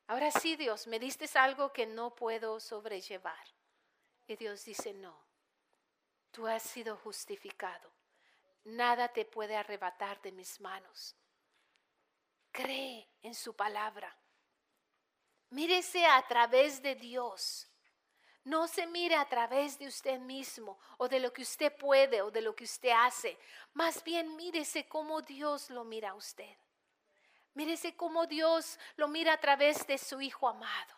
Ahora 0.09 0.31
sí, 0.31 0.57
Dios, 0.57 0.87
me 0.87 0.99
diste 0.99 1.27
algo 1.39 1.73
que 1.73 1.87
no 1.87 2.15
puedo 2.15 2.59
sobrellevar. 2.61 3.47
Y 4.27 4.37
Dios 4.37 4.65
dice, 4.65 4.93
no, 4.93 5.19
tú 6.31 6.47
has 6.47 6.63
sido 6.63 6.97
justificado. 6.97 7.93
Nada 8.65 9.09
te 9.09 9.25
puede 9.25 9.57
arrebatar 9.57 10.21
de 10.21 10.33
mis 10.33 10.61
manos. 10.61 11.15
Cree 12.51 13.09
en 13.23 13.35
su 13.35 13.55
palabra. 13.55 14.15
Mírese 15.51 16.05
a 16.05 16.27
través 16.27 16.83
de 16.83 16.95
Dios. 16.95 17.68
No 18.49 18.67
se 18.67 18.87
mire 18.87 19.15
a 19.15 19.29
través 19.29 19.79
de 19.79 19.87
usted 19.87 20.19
mismo 20.21 20.79
o 20.97 21.07
de 21.07 21.21
lo 21.21 21.31
que 21.35 21.43
usted 21.43 21.71
puede 21.77 22.23
o 22.23 22.31
de 22.31 22.41
lo 22.41 22.57
que 22.57 22.65
usted 22.65 22.89
hace. 22.97 23.37
Más 23.75 24.03
bien 24.03 24.37
mírese 24.37 24.89
cómo 24.89 25.21
Dios 25.21 25.69
lo 25.69 25.85
mira 25.85 26.11
a 26.11 26.15
usted. 26.15 26.57
Mírese 27.53 27.95
cómo 27.95 28.27
Dios 28.27 28.79
lo 28.97 29.07
mira 29.07 29.35
a 29.35 29.39
través 29.39 29.87
de 29.87 29.99
su 29.99 30.23
Hijo 30.23 30.49
amado. 30.49 30.95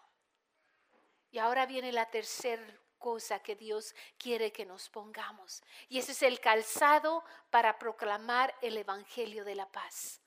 Y 1.33 1.39
ahora 1.39 1.67
viene 1.67 1.91
la 1.91 2.09
tercera 2.09 2.63
cosa 3.01 3.41
que 3.41 3.57
Dios 3.57 3.97
quiere 4.17 4.53
que 4.53 4.65
nos 4.65 4.89
pongamos. 4.89 5.61
Y 5.89 5.99
ese 5.99 6.13
es 6.13 6.23
el 6.23 6.39
calzado 6.39 7.25
para 7.51 7.81
proclamar 7.81 8.55
el 8.63 8.77
Evangelio 8.77 9.45
de 9.45 9.57
la 9.57 9.67
paz. 9.67 10.21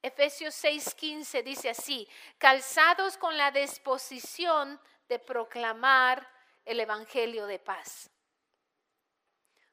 Efesios 0.00 0.54
6:15 0.54 1.42
dice 1.42 1.68
así, 1.68 2.08
calzados 2.38 3.18
con 3.18 3.36
la 3.36 3.50
disposición 3.50 4.80
de 5.08 5.18
proclamar 5.18 6.26
el 6.64 6.80
Evangelio 6.80 7.46
de 7.46 7.58
paz. 7.58 8.10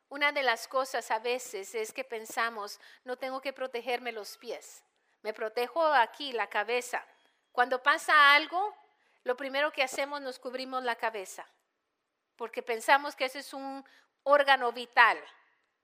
Una 0.09 0.31
de 0.31 0.43
las 0.43 0.67
cosas 0.67 1.09
a 1.09 1.19
veces 1.19 1.73
es 1.73 1.93
que 1.93 2.03
pensamos, 2.03 2.79
no 3.05 3.17
tengo 3.17 3.39
que 3.39 3.53
protegerme 3.53 4.11
los 4.11 4.37
pies, 4.37 4.83
me 5.21 5.33
protejo 5.33 5.85
aquí 5.85 6.33
la 6.33 6.47
cabeza. 6.47 7.05
Cuando 7.51 7.81
pasa 7.81 8.33
algo, 8.33 8.75
lo 9.23 9.37
primero 9.37 9.71
que 9.71 9.83
hacemos 9.83 10.19
nos 10.19 10.37
cubrimos 10.37 10.83
la 10.83 10.95
cabeza, 10.95 11.47
porque 12.35 12.61
pensamos 12.61 13.15
que 13.15 13.25
ese 13.25 13.39
es 13.39 13.53
un 13.53 13.85
órgano 14.23 14.73
vital. 14.73 15.17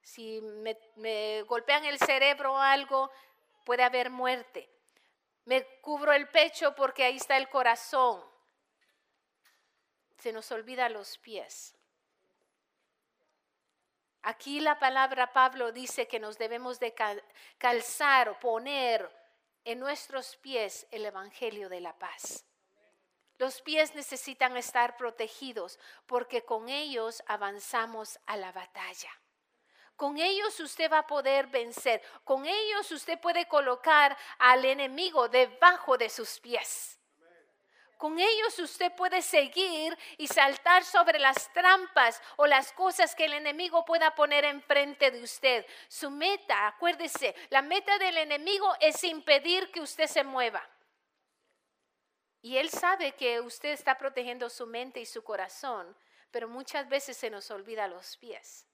Si 0.02 0.42
me, 0.42 0.78
me 0.96 1.44
golpean 1.44 1.86
el 1.86 1.98
cerebro 2.00 2.54
o 2.54 2.58
algo, 2.58 3.10
puede 3.64 3.84
haber 3.84 4.10
muerte. 4.10 4.70
Me 5.46 5.64
cubro 5.80 6.12
el 6.12 6.28
pecho 6.28 6.76
porque 6.76 7.06
ahí 7.06 7.16
está 7.16 7.38
el 7.38 7.50
corazón 7.50 8.22
se 10.18 10.32
nos 10.32 10.52
olvida 10.52 10.90
los 10.90 11.18
pies. 11.18 11.76
Aquí 14.24 14.60
la 14.60 14.78
palabra 14.78 15.32
Pablo 15.32 15.72
dice 15.72 16.08
que 16.08 16.20
nos 16.20 16.38
debemos 16.38 16.80
de 16.80 16.94
calzar 17.58 18.30
o 18.30 18.40
poner 18.40 19.10
en 19.64 19.80
nuestros 19.80 20.36
pies 20.38 20.86
el 20.92 21.06
Evangelio 21.06 21.70
de 21.70 21.80
la 21.80 21.98
paz. 21.98 22.46
Los 23.38 23.62
pies 23.62 23.94
necesitan 23.96 24.58
estar 24.58 24.98
protegidos 24.98 25.80
porque 26.08 26.44
con 26.44 26.70
ellos 26.70 27.24
avanzamos 27.28 28.20
a 28.26 28.36
la 28.36 28.52
batalla. 28.52 29.12
Con 29.96 30.18
ellos 30.18 30.60
usted 30.60 30.92
va 30.92 31.00
a 31.00 31.08
poder 31.08 31.48
vencer. 31.48 32.02
Con 32.24 32.46
ellos 32.46 32.92
usted 32.92 33.20
puede 33.20 33.48
colocar 33.48 34.18
al 34.40 34.66
enemigo 34.66 35.30
debajo 35.30 35.98
de 35.98 36.10
sus 36.10 36.40
pies. 36.40 36.97
Con 37.98 38.20
ellos 38.20 38.60
usted 38.60 38.94
puede 38.96 39.24
seguir 39.24 39.98
y 40.18 40.28
saltar 40.28 40.84
sobre 40.84 41.18
las 41.18 41.52
trampas 41.52 42.22
o 42.36 42.46
las 42.46 42.72
cosas 42.74 43.16
que 43.16 43.26
el 43.26 43.34
enemigo 43.34 43.84
pueda 43.86 44.14
poner 44.14 44.46
enfrente 44.46 45.10
de 45.10 45.24
usted. 45.24 45.66
Su 45.88 46.12
meta, 46.12 46.68
acuérdese, 46.68 47.36
la 47.50 47.64
meta 47.64 47.98
del 47.98 48.20
enemigo 48.20 48.72
es 48.80 49.04
impedir 49.04 49.72
que 49.72 49.82
usted 49.82 50.06
se 50.06 50.24
mueva. 50.24 50.64
Y 52.44 52.58
él 52.58 52.70
sabe 52.70 53.14
que 53.14 53.42
usted 53.42 53.70
está 53.70 53.98
protegiendo 53.98 54.48
su 54.52 54.68
mente 54.68 55.00
y 55.00 55.06
su 55.08 55.24
corazón, 55.24 55.98
pero 56.30 56.48
muchas 56.48 56.88
veces 56.88 57.18
se 57.18 57.32
nos 57.32 57.50
olvida 57.50 57.88
los 57.88 58.16
pies, 58.18 58.68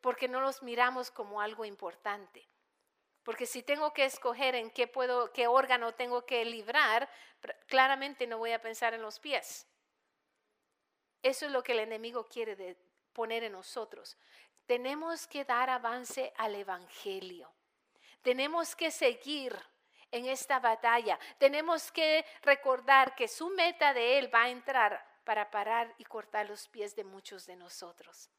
porque 0.00 0.26
no 0.26 0.40
los 0.40 0.60
miramos 0.64 1.12
como 1.12 1.40
algo 1.40 1.64
importante. 1.64 2.49
Porque 3.22 3.46
si 3.46 3.62
tengo 3.62 3.92
que 3.92 4.04
escoger 4.04 4.54
en 4.54 4.70
qué 4.70 4.90
qué 5.34 5.46
órgano 5.46 5.94
tengo 5.94 6.24
que 6.24 6.44
librar, 6.44 7.08
claramente 7.66 8.26
no 8.26 8.38
voy 8.38 8.52
a 8.52 8.60
pensar 8.60 8.94
en 8.94 9.02
los 9.02 9.18
pies. 9.18 9.66
Eso 11.22 11.46
es 11.46 11.52
lo 11.52 11.62
que 11.62 11.72
el 11.72 11.80
enemigo 11.80 12.26
quiere 12.28 12.76
poner 13.12 13.44
en 13.44 13.52
nosotros. 13.52 14.16
Tenemos 14.66 15.26
que 15.26 15.44
dar 15.44 15.68
avance 15.68 16.32
al 16.36 16.54
evangelio. 16.54 17.52
Tenemos 18.22 18.74
que 18.74 18.90
seguir 18.90 19.56
en 20.10 20.26
esta 20.26 20.58
batalla. 20.60 21.18
Tenemos 21.38 21.90
que 21.92 22.24
recordar 22.42 23.14
que 23.14 23.28
su 23.28 23.50
meta 23.50 23.92
de 23.92 24.18
él 24.18 24.34
va 24.34 24.44
a 24.44 24.50
entrar 24.50 25.04
para 25.24 25.50
parar 25.50 25.94
y 25.98 26.04
cortar 26.04 26.48
los 26.48 26.68
pies 26.68 26.96
de 26.96 27.04
muchos 27.04 27.46
de 27.46 27.56
nosotros. 27.56 28.30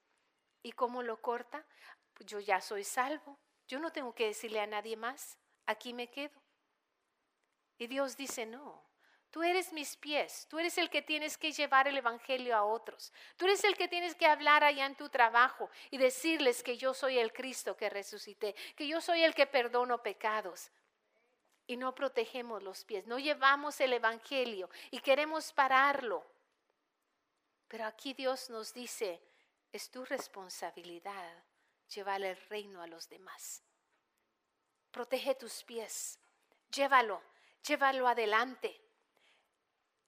¿Y 0.63 0.71
cómo 0.71 1.03
lo 1.03 1.21
corta? 1.21 1.65
Yo 2.19 2.39
ya 2.39 2.61
soy 2.61 2.83
salvo. 2.83 3.39
Yo 3.71 3.79
no 3.79 3.89
tengo 3.89 4.13
que 4.13 4.25
decirle 4.25 4.59
a 4.59 4.67
nadie 4.67 4.97
más, 4.97 5.37
aquí 5.65 5.93
me 5.93 6.09
quedo. 6.09 6.37
Y 7.77 7.87
Dios 7.87 8.17
dice, 8.17 8.45
no, 8.45 8.83
tú 9.29 9.43
eres 9.43 9.71
mis 9.71 9.95
pies, 9.95 10.45
tú 10.49 10.59
eres 10.59 10.77
el 10.77 10.89
que 10.89 11.01
tienes 11.01 11.37
que 11.37 11.53
llevar 11.53 11.87
el 11.87 11.95
Evangelio 11.95 12.53
a 12.53 12.65
otros, 12.65 13.13
tú 13.37 13.45
eres 13.45 13.63
el 13.63 13.77
que 13.77 13.87
tienes 13.87 14.13
que 14.13 14.25
hablar 14.25 14.65
allá 14.65 14.85
en 14.85 14.97
tu 14.97 15.07
trabajo 15.07 15.69
y 15.89 15.97
decirles 15.97 16.63
que 16.63 16.75
yo 16.77 16.93
soy 16.93 17.17
el 17.17 17.31
Cristo 17.31 17.77
que 17.77 17.89
resucité, 17.89 18.55
que 18.75 18.85
yo 18.89 18.99
soy 18.99 19.23
el 19.23 19.33
que 19.33 19.47
perdono 19.47 20.03
pecados. 20.03 20.69
Y 21.65 21.77
no 21.77 21.95
protegemos 21.95 22.61
los 22.61 22.83
pies, 22.83 23.07
no 23.07 23.19
llevamos 23.19 23.79
el 23.79 23.93
Evangelio 23.93 24.69
y 24.89 24.99
queremos 24.99 25.53
pararlo. 25.53 26.25
Pero 27.69 27.85
aquí 27.85 28.13
Dios 28.13 28.49
nos 28.49 28.73
dice, 28.73 29.21
es 29.71 29.89
tu 29.89 30.03
responsabilidad 30.03 31.41
llevar 31.91 32.21
el 32.21 32.37
reino 32.49 32.81
a 32.81 32.87
los 32.87 33.07
demás. 33.09 33.63
Protege 34.91 35.35
tus 35.35 35.63
pies, 35.63 36.19
llévalo, 36.69 37.21
llévalo 37.65 38.07
adelante. 38.07 38.81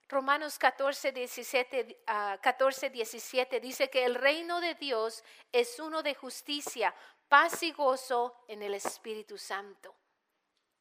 Romanos 0.09 0.59
14 0.59 1.11
17, 1.11 2.03
14, 2.05 2.89
17 2.89 3.59
dice 3.59 3.89
que 3.89 4.05
el 4.05 4.15
reino 4.15 4.59
de 4.61 4.75
Dios 4.75 5.23
es 5.51 5.79
uno 5.79 6.03
de 6.03 6.13
justicia, 6.13 6.93
paz 7.27 7.63
y 7.63 7.71
gozo 7.71 8.43
en 8.47 8.61
el 8.61 8.75
Espíritu 8.75 9.37
Santo. 9.37 9.95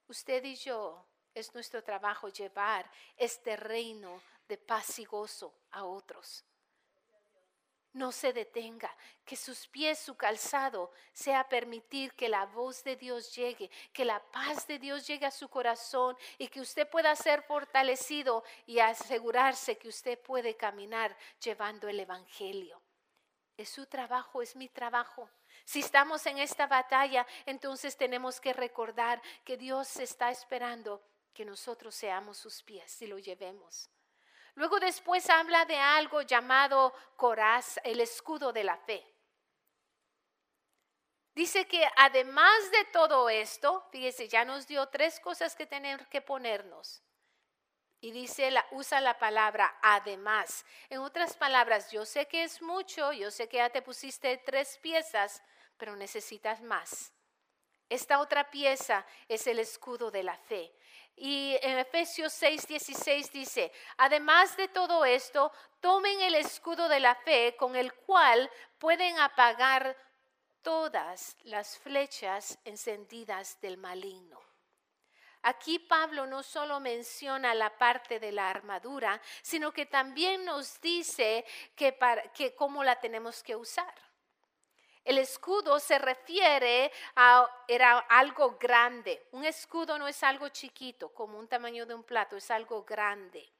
Usted 0.09 0.45
y 0.45 0.57
yo 0.57 1.07
es 1.35 1.55
nuestro 1.55 1.83
trabajo 1.83 2.29
llevar 2.29 2.91
este 3.17 3.57
reino 3.57 4.21
de 4.49 4.59
paz 4.59 4.99
y 4.99 5.05
gozo 5.05 5.55
a 5.71 5.85
otros 5.85 6.45
no 7.93 8.11
se 8.13 8.33
detenga, 8.33 8.95
que 9.25 9.37
sus 9.37 9.67
pies, 9.69 9.99
su 9.99 10.17
calzado, 10.17 10.91
sea 11.13 11.49
permitir 11.49 12.13
que 12.15 12.29
la 12.29 12.47
voz 12.47 12.83
de 12.85 12.97
Dios 12.97 13.35
llegue, 13.35 13.71
que 13.93 14.05
la 14.05 14.21
paz 14.33 14.67
de 14.67 14.79
Dios 14.79 15.07
llegue 15.07 15.27
a 15.27 15.31
su 15.31 15.49
corazón 15.49 16.17
y 16.39 16.49
que 16.49 16.61
usted 16.61 16.89
pueda 16.89 17.15
ser 17.15 17.43
fortalecido 17.43 18.45
y 18.67 18.79
asegurarse 18.79 19.77
que 19.77 19.89
usted 19.89 20.19
puede 20.19 20.57
caminar 20.57 21.17
llevando 21.41 21.89
el 21.89 22.01
Evangelio. 22.01 22.81
Es 23.57 23.69
su 23.69 23.87
trabajo, 23.87 24.41
es 24.41 24.57
mi 24.57 24.69
trabajo. 24.69 25.29
Si 25.65 25.81
estamos 25.81 26.25
en 26.27 26.39
esta 26.39 26.67
batalla, 26.67 27.27
entonces 27.47 27.97
tenemos 27.97 28.41
que 28.41 28.53
recordar 28.53 29.21
que 29.45 29.57
Dios 29.57 29.97
está 29.97 30.31
esperando 30.31 31.03
que 31.33 31.45
nosotros 31.45 31.95
seamos 31.95 32.39
sus 32.39 32.63
pies 32.63 33.01
y 33.03 33.07
lo 33.07 33.19
llevemos. 33.19 33.92
Luego 34.55 34.79
después 34.81 35.29
habla 35.31 35.65
de 35.65 35.79
algo 35.79 36.23
llamado 36.23 36.93
coraz, 37.17 37.81
el 37.85 38.01
escudo 38.01 38.53
de 38.53 38.65
la 38.65 38.77
fe. 38.77 39.07
Dice 41.35 41.67
que 41.67 41.89
además 41.97 42.71
de 42.71 42.85
todo 42.93 43.31
esto, 43.31 43.89
fíjese, 43.91 44.29
ya 44.29 44.45
nos 44.45 44.67
dio 44.67 44.87
tres 44.89 45.19
cosas 45.21 45.57
que 45.57 45.67
tener 45.67 46.07
que 46.09 46.21
ponernos. 46.21 47.03
Y 48.03 48.11
dice, 48.11 48.53
usa 48.73 49.01
la 49.01 49.19
palabra 49.19 49.79
además. 49.81 50.67
En 50.91 50.99
otras 50.99 51.35
palabras, 51.37 51.91
yo 51.91 52.05
sé 52.05 52.27
que 52.27 52.43
es 52.43 52.61
mucho, 52.61 53.13
yo 53.13 53.31
sé 53.31 53.49
que 53.49 53.59
ya 53.59 53.71
te 53.71 53.81
pusiste 53.81 54.37
tres 54.39 54.77
piezas, 54.79 55.43
pero 55.79 55.97
necesitas 55.97 56.61
más. 56.61 57.13
Esta 57.89 58.21
otra 58.21 58.51
pieza 58.51 59.07
es 59.29 59.47
el 59.47 59.59
escudo 59.59 60.11
de 60.11 60.25
la 60.25 60.37
fe. 60.37 60.75
Y 61.17 61.59
en 61.63 61.79
Efesios 61.79 62.33
6, 62.33 62.67
16 62.67 63.33
dice, 63.33 63.73
además 63.99 64.57
de 64.57 64.69
todo 64.69 65.05
esto, 65.05 65.53
tomen 65.81 66.21
el 66.23 66.35
escudo 66.35 66.89
de 66.89 67.01
la 67.01 67.15
fe 67.15 67.55
con 67.57 67.77
el 67.77 67.93
cual 67.93 68.51
pueden 68.79 69.19
apagar 69.19 69.97
todas 70.63 71.37
las 71.43 71.79
flechas 71.79 72.59
encendidas 72.65 73.61
del 73.61 73.77
maligno. 73.77 74.41
Aquí 75.43 75.81
Pablo 75.81 76.27
no 76.27 76.43
solo 76.43 76.79
menciona 76.79 77.53
la 77.53 77.77
parte 77.77 78.21
de 78.21 78.31
la 78.31 78.49
armadura, 78.49 79.21
sino 79.43 79.73
que 79.73 79.87
también 79.87 80.45
nos 80.45 80.81
dice 80.81 81.45
que, 81.75 81.99
que 82.33 82.55
cómo 82.55 82.85
la 82.85 83.01
tenemos 83.01 83.43
que 83.43 83.57
usar. 83.57 83.93
El 85.05 85.19
escudo 85.19 85.81
se 85.81 85.99
refiere 85.99 86.93
a 87.17 87.49
era 87.67 87.99
algo 87.99 88.57
grande. 88.59 89.27
Un 89.33 89.45
escudo 89.45 89.99
no 89.99 90.07
es 90.07 90.23
algo 90.23 90.49
chiquito, 90.49 91.13
como 91.13 91.39
un 91.39 91.49
tamaño 91.49 91.87
de 91.87 91.95
un 91.95 92.05
plato, 92.05 92.37
es 92.37 92.51
algo 92.51 92.85
grande. 92.85 93.53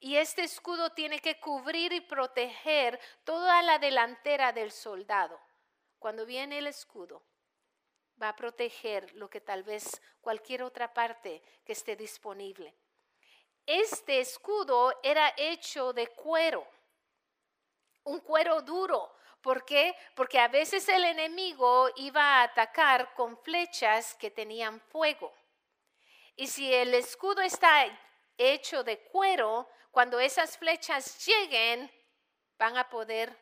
Y 0.00 0.16
este 0.16 0.42
escudo 0.42 0.90
tiene 0.90 1.20
que 1.20 1.38
cubrir 1.38 1.92
y 1.92 2.00
proteger 2.00 3.00
toda 3.22 3.62
la 3.62 3.78
delantera 3.78 4.52
del 4.52 4.72
soldado. 4.72 5.40
Cuando 5.98 6.26
viene 6.26 6.58
el 6.58 6.66
escudo, 6.66 7.22
va 8.20 8.30
a 8.30 8.36
proteger 8.36 9.14
lo 9.14 9.30
que 9.30 9.40
tal 9.40 9.62
vez 9.62 10.02
cualquier 10.20 10.62
otra 10.62 10.92
parte 10.92 11.42
que 11.64 11.72
esté 11.72 11.96
disponible. 11.96 12.74
Este 13.64 14.20
escudo 14.20 15.00
era 15.02 15.32
hecho 15.36 15.92
de 15.92 16.08
cuero, 16.08 16.66
un 18.04 18.20
cuero 18.20 18.60
duro. 18.60 19.14
¿Por 19.44 19.66
qué? 19.66 19.94
Porque 20.14 20.38
a 20.40 20.48
veces 20.48 20.88
el 20.88 21.04
enemigo 21.04 21.90
iba 21.96 22.22
a 22.22 22.44
atacar 22.44 23.12
con 23.12 23.36
flechas 23.36 24.14
que 24.14 24.30
tenían 24.30 24.80
fuego. 24.80 25.34
Y 26.34 26.46
si 26.46 26.72
el 26.72 26.94
escudo 26.94 27.42
está 27.42 27.84
hecho 28.38 28.82
de 28.82 29.00
cuero, 29.02 29.68
cuando 29.90 30.18
esas 30.18 30.56
flechas 30.56 31.26
lleguen, 31.26 31.92
van 32.58 32.78
a 32.78 32.88
poder 32.88 33.38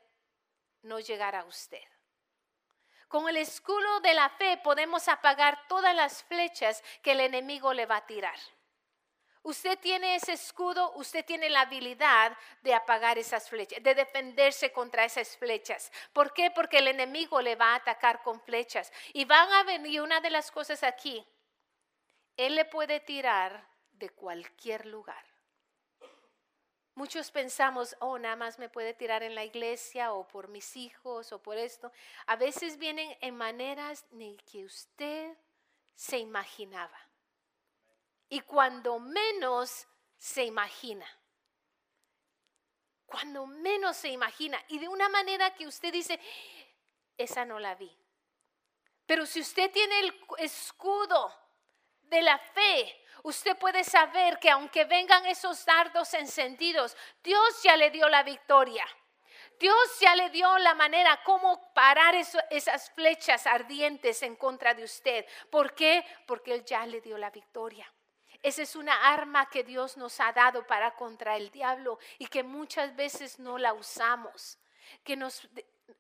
no 0.83 0.99
llegar 0.99 1.37
a 1.37 1.45
usted. 1.45 1.85
Con 3.07 3.29
el 3.29 3.37
escudo 3.37 4.01
de 4.01 4.15
la 4.15 4.29
fe 4.31 4.57
podemos 4.57 5.07
apagar 5.07 5.69
todas 5.69 5.95
las 5.95 6.25
flechas 6.25 6.83
que 7.01 7.13
el 7.13 7.21
enemigo 7.21 7.73
le 7.73 7.87
va 7.87 7.99
a 7.99 8.07
tirar. 8.07 8.41
Usted 9.45 9.77
tiene 9.81 10.15
ese 10.15 10.33
escudo, 10.33 10.93
usted 10.95 11.25
tiene 11.25 11.51
la 11.51 11.63
habilidad 11.63 12.37
de 12.63 12.75
apagar 12.75 13.19
esas 13.19 13.49
flechas, 13.49 13.83
de 13.83 13.95
defenderse 13.95 14.71
contra 14.71 15.05
esas 15.05 15.37
flechas. 15.37 15.91
¿Por 16.13 16.33
qué? 16.33 16.53
Porque 16.53 16.79
el 16.79 16.87
enemigo 16.87 17.41
le 17.41 17.57
va 17.57 17.73
a 17.73 17.77
atacar 17.77 18.23
con 18.23 18.41
flechas. 18.41 18.93
Y 19.13 19.25
van 19.25 19.53
a 19.53 19.65
venir 19.65 20.01
una 20.01 20.21
de 20.21 20.31
las 20.31 20.51
cosas 20.53 20.85
aquí, 20.85 21.27
él 22.37 22.55
le 22.55 22.65
puede 22.65 23.01
tirar 23.01 23.67
de 23.93 24.11
cualquier 24.11 24.87
lugar. 24.87 25.25
Muchos 26.95 27.31
pensamos, 27.31 27.97
oh, 28.01 28.19
nada 28.19 28.37
más 28.37 28.59
me 28.59 28.69
puede 28.69 28.95
tirar 28.95 29.23
en 29.23 29.35
la 29.35 29.45
iglesia 29.45 30.13
o 30.13 30.29
por 30.29 30.49
mis 30.49 30.77
hijos 30.77 31.33
o 31.33 31.43
por 31.43 31.57
esto. 31.57 31.91
A 32.27 32.37
veces 32.37 32.77
vienen 32.79 33.17
en 33.21 33.35
maneras 33.35 34.05
ni 34.11 34.37
que 34.37 34.65
usted 34.65 35.37
se 35.95 36.19
imaginaba. 36.19 37.12
Y 38.33 38.41
cuando 38.41 38.99
menos 38.99 39.87
se 40.17 40.43
imagina. 40.45 41.07
Cuando 43.05 43.45
menos 43.45 43.95
se 43.95 44.09
imagina. 44.09 44.59
Y 44.69 44.79
de 44.79 44.89
una 44.89 45.11
manera 45.11 45.53
que 45.53 45.67
usted 45.67 45.93
dice, 45.93 46.19
esa 47.19 47.45
no 47.45 47.59
la 47.59 47.75
vi. 47.75 47.95
Pero 49.05 49.27
si 49.27 49.41
usted 49.41 49.71
tiene 49.71 50.01
el 50.01 50.19
escudo 50.39 51.31
de 52.05 52.23
la 52.23 52.39
fe, 52.39 53.05
usted 53.25 53.55
puede 53.59 53.85
saber 53.85 54.39
que 54.39 54.49
aunque 54.49 54.87
vengan 54.87 55.27
esos 55.27 55.67
dardos 55.67 56.15
encendidos, 56.15 56.97
Dios 57.23 57.63
ya 57.63 57.77
le 57.77 57.91
dio 57.91 58.09
la 58.09 58.23
victoria. 58.23 58.87
Dios 59.61 60.01
ya 60.01 60.17
le 60.17 60.31
dio 60.31 60.57
la 60.57 60.73
manera 60.73 61.23
cómo 61.23 61.71
parar 61.75 62.15
esas 62.15 62.91
flechas 62.93 63.47
ardientes 63.47 64.23
en 64.23 64.37
contra 64.37 64.73
de 64.73 64.85
usted. 64.85 65.27
¿Por 65.51 65.75
qué? 65.75 66.03
Porque 66.27 66.55
Él 66.55 66.65
ya 66.65 66.87
le 66.87 67.03
dio 67.03 67.19
la 67.19 67.29
victoria. 67.29 67.93
Esa 68.43 68.63
es 68.63 68.75
una 68.75 69.13
arma 69.13 69.49
que 69.49 69.63
Dios 69.63 69.97
nos 69.97 70.19
ha 70.21 70.33
dado 70.33 70.67
para 70.67 70.95
contra 70.97 71.37
el 71.37 71.51
diablo 71.51 71.99
y 72.19 72.27
que 72.27 72.43
muchas 72.43 72.95
veces 72.97 73.39
no 73.39 73.57
la 73.57 73.73
usamos. 73.73 74.59
Que 75.05 75.17
nos 75.17 75.49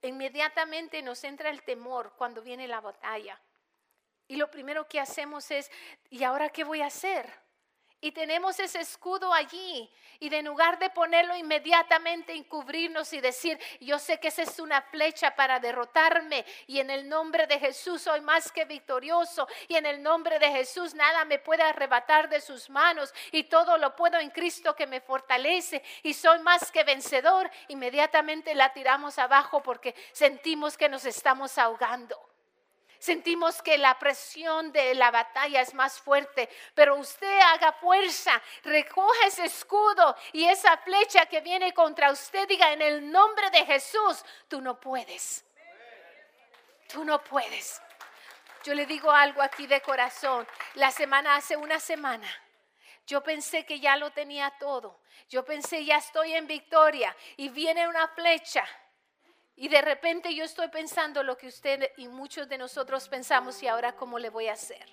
inmediatamente 0.02 1.02
nos 1.02 1.22
entra 1.24 1.50
el 1.50 1.62
temor 1.62 2.14
cuando 2.16 2.42
viene 2.42 2.66
la 2.66 2.80
batalla. 2.80 3.40
Y 4.26 4.36
lo 4.36 4.50
primero 4.50 4.88
que 4.88 5.00
hacemos 5.00 5.50
es, 5.50 5.70
¿y 6.10 6.24
ahora 6.24 6.48
qué 6.48 6.64
voy 6.64 6.80
a 6.80 6.86
hacer? 6.86 7.41
Y 8.04 8.10
tenemos 8.10 8.58
ese 8.58 8.80
escudo 8.80 9.32
allí. 9.32 9.88
Y 10.18 10.28
de 10.28 10.42
lugar 10.42 10.76
de 10.80 10.90
ponerlo 10.90 11.36
inmediatamente 11.36 12.32
en 12.32 12.42
cubrirnos 12.42 13.12
y 13.12 13.20
decir, 13.20 13.56
yo 13.80 13.96
sé 14.00 14.18
que 14.18 14.26
esa 14.26 14.42
es 14.42 14.58
una 14.58 14.82
flecha 14.82 15.36
para 15.36 15.60
derrotarme. 15.60 16.44
Y 16.66 16.80
en 16.80 16.90
el 16.90 17.08
nombre 17.08 17.46
de 17.46 17.60
Jesús 17.60 18.02
soy 18.02 18.20
más 18.20 18.50
que 18.50 18.64
victorioso. 18.64 19.46
Y 19.68 19.76
en 19.76 19.86
el 19.86 20.02
nombre 20.02 20.40
de 20.40 20.50
Jesús 20.50 20.94
nada 20.94 21.24
me 21.24 21.38
puede 21.38 21.62
arrebatar 21.62 22.28
de 22.28 22.40
sus 22.40 22.68
manos. 22.68 23.14
Y 23.30 23.44
todo 23.44 23.78
lo 23.78 23.94
puedo 23.94 24.18
en 24.18 24.30
Cristo 24.30 24.74
que 24.74 24.88
me 24.88 25.00
fortalece. 25.00 25.80
Y 26.02 26.12
soy 26.12 26.40
más 26.40 26.72
que 26.72 26.82
vencedor. 26.82 27.48
Inmediatamente 27.68 28.56
la 28.56 28.72
tiramos 28.72 29.20
abajo 29.20 29.62
porque 29.62 29.94
sentimos 30.10 30.76
que 30.76 30.88
nos 30.88 31.04
estamos 31.04 31.56
ahogando. 31.56 32.31
Sentimos 33.02 33.60
que 33.62 33.78
la 33.78 33.98
presión 33.98 34.70
de 34.70 34.94
la 34.94 35.10
batalla 35.10 35.60
es 35.60 35.74
más 35.74 36.00
fuerte, 36.00 36.48
pero 36.72 36.94
usted 36.94 37.40
haga 37.40 37.72
fuerza, 37.72 38.40
recoja 38.62 39.26
ese 39.26 39.46
escudo 39.46 40.14
y 40.32 40.44
esa 40.44 40.76
flecha 40.76 41.26
que 41.26 41.40
viene 41.40 41.74
contra 41.74 42.12
usted, 42.12 42.46
diga 42.46 42.72
en 42.72 42.80
el 42.80 43.10
nombre 43.10 43.50
de 43.50 43.66
Jesús, 43.66 44.24
tú 44.46 44.60
no 44.60 44.78
puedes. 44.78 45.44
Tú 46.92 47.04
no 47.04 47.20
puedes. 47.24 47.82
Yo 48.62 48.72
le 48.72 48.86
digo 48.86 49.10
algo 49.10 49.42
aquí 49.42 49.66
de 49.66 49.80
corazón. 49.80 50.46
La 50.74 50.92
semana, 50.92 51.34
hace 51.34 51.56
una 51.56 51.80
semana, 51.80 52.28
yo 53.04 53.20
pensé 53.20 53.66
que 53.66 53.80
ya 53.80 53.96
lo 53.96 54.12
tenía 54.12 54.48
todo. 54.60 55.00
Yo 55.28 55.44
pensé, 55.44 55.84
ya 55.84 55.96
estoy 55.96 56.34
en 56.34 56.46
victoria. 56.46 57.16
Y 57.36 57.48
viene 57.48 57.88
una 57.88 58.06
flecha 58.06 58.64
y 59.56 59.68
de 59.68 59.82
repente 59.82 60.34
yo 60.34 60.44
estoy 60.44 60.68
pensando 60.68 61.22
lo 61.22 61.36
que 61.36 61.48
usted 61.48 61.90
y 61.96 62.08
muchos 62.08 62.48
de 62.48 62.58
nosotros 62.58 63.08
pensamos 63.08 63.62
y 63.62 63.68
ahora 63.68 63.92
cómo 63.92 64.18
le 64.18 64.30
voy 64.30 64.48
a 64.48 64.54
hacer. 64.54 64.88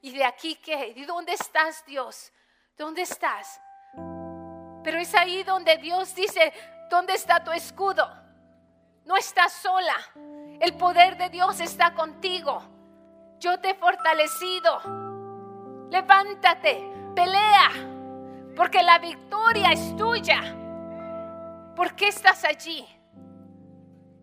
Y 0.00 0.12
de 0.12 0.24
aquí 0.24 0.56
qué, 0.56 0.92
¿y 0.94 1.04
dónde 1.04 1.32
estás 1.32 1.84
Dios? 1.86 2.32
¿Dónde 2.76 3.02
estás? 3.02 3.60
Pero 4.84 4.98
es 4.98 5.14
ahí 5.14 5.42
donde 5.42 5.78
Dios 5.78 6.14
dice, 6.14 6.52
¿dónde 6.88 7.14
está 7.14 7.42
tu 7.42 7.50
escudo? 7.50 8.08
No 9.04 9.16
estás 9.16 9.52
sola. 9.52 9.96
El 10.60 10.74
poder 10.74 11.16
de 11.16 11.28
Dios 11.28 11.60
está 11.60 11.92
contigo. 11.94 12.62
Yo 13.40 13.58
te 13.58 13.70
he 13.70 13.74
fortalecido. 13.74 14.80
Levántate, 15.90 16.88
pelea, 17.14 17.70
porque 18.56 18.82
la 18.82 18.98
victoria 18.98 19.72
es 19.72 19.96
tuya. 19.96 20.40
¿Por 21.74 21.94
qué 21.94 22.08
estás 22.08 22.44
allí? 22.44 22.86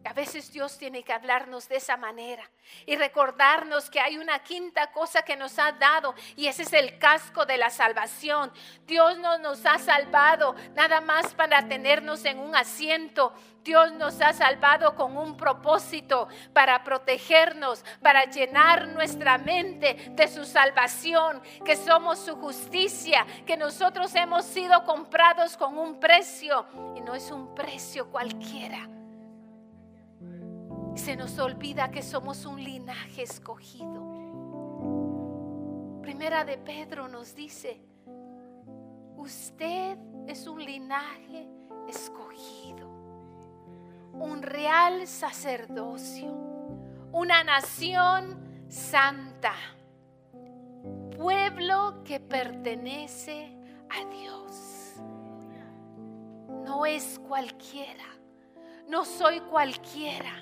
A 0.06 0.12
veces 0.12 0.51
Dios 0.51 0.78
tiene 0.78 1.01
que 1.01 1.14
hablarnos 1.14 1.70
de 1.70 1.78
esa 1.78 1.95
manera 1.95 2.49
y 2.86 2.97
recordarnos 2.97 3.89
que 3.89 4.01
hay 4.01 4.18
una 4.18 4.39
quinta 4.39 4.91
cosa 4.91 5.22
que 5.22 5.38
nos 5.38 5.58
ha 5.60 5.72
dado 5.72 6.14
y 6.36 6.47
ese 6.47 6.64
es 6.64 6.74
el 6.74 6.99
casco 6.99 7.45
de 7.45 7.58
la 7.58 7.70
salvación. 7.70 8.51
Dios 8.86 9.18
no 9.20 9.38
nos 9.38 9.66
ha 9.66 9.80
salvado 9.80 10.56
nada 10.76 10.99
más 10.99 11.34
para 11.34 11.68
tenernos 11.70 12.26
en 12.26 12.39
un 12.39 12.54
asiento. 12.54 13.34
Dios 13.64 13.93
nos 13.93 14.20
ha 14.20 14.34
salvado 14.34 14.93
con 14.93 15.16
un 15.16 15.38
propósito 15.38 16.28
para 16.51 16.84
protegernos, 16.84 17.86
para 18.01 18.26
llenar 18.26 18.89
nuestra 18.89 19.38
mente 19.38 20.12
de 20.12 20.28
su 20.28 20.43
salvación, 20.43 21.41
que 21.64 21.78
somos 21.78 22.20
su 22.20 22.36
justicia, 22.36 23.26
que 23.45 23.56
nosotros 23.56 24.14
hemos 24.16 24.43
sido 24.43 24.84
comprados 24.84 25.56
con 25.56 25.78
un 25.78 25.97
precio 25.97 26.66
y 26.97 26.99
no 26.99 27.16
es 27.16 27.32
un 27.32 27.56
precio 27.56 28.12
cualquiera 28.12 28.89
se 30.95 31.15
nos 31.15 31.39
olvida 31.39 31.89
que 31.91 32.03
somos 32.03 32.45
un 32.45 32.63
linaje 32.63 33.23
escogido. 33.23 34.01
Primera 36.01 36.45
de 36.45 36.57
Pedro 36.57 37.07
nos 37.07 37.35
dice, 37.35 37.81
usted 39.17 39.97
es 40.27 40.47
un 40.47 40.63
linaje 40.63 41.47
escogido, 41.87 42.87
un 44.13 44.41
real 44.41 45.07
sacerdocio, 45.07 46.31
una 47.11 47.43
nación 47.43 48.65
santa, 48.67 49.53
pueblo 51.17 52.03
que 52.03 52.19
pertenece 52.19 53.57
a 53.89 54.05
Dios. 54.05 54.95
No 56.65 56.85
es 56.85 57.19
cualquiera, 57.19 58.05
no 58.87 59.03
soy 59.05 59.39
cualquiera. 59.41 60.33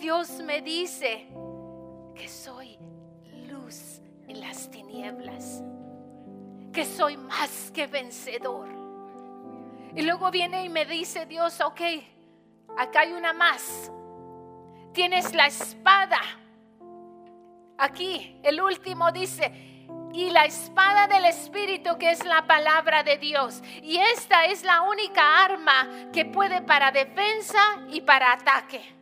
Dios 0.00 0.30
me 0.40 0.62
dice 0.62 1.28
que 2.14 2.26
soy 2.26 2.78
luz 3.48 4.00
en 4.26 4.40
las 4.40 4.70
tinieblas, 4.70 5.62
que 6.72 6.86
soy 6.86 7.18
más 7.18 7.70
que 7.70 7.86
vencedor. 7.86 8.68
Y 9.94 10.00
luego 10.02 10.30
viene 10.30 10.64
y 10.64 10.70
me 10.70 10.86
dice 10.86 11.26
Dios, 11.26 11.60
ok, 11.60 11.80
acá 12.78 13.00
hay 13.00 13.12
una 13.12 13.34
más. 13.34 13.92
Tienes 14.94 15.34
la 15.34 15.46
espada. 15.46 16.20
Aquí, 17.76 18.40
el 18.42 18.60
último 18.62 19.12
dice, 19.12 19.52
y 20.14 20.30
la 20.30 20.46
espada 20.46 21.08
del 21.08 21.26
Espíritu 21.26 21.98
que 21.98 22.10
es 22.10 22.24
la 22.24 22.46
palabra 22.46 23.02
de 23.02 23.18
Dios. 23.18 23.62
Y 23.82 23.98
esta 23.98 24.46
es 24.46 24.64
la 24.64 24.80
única 24.80 25.44
arma 25.44 26.10
que 26.10 26.24
puede 26.24 26.62
para 26.62 26.90
defensa 26.90 27.60
y 27.90 28.00
para 28.00 28.32
ataque. 28.32 28.99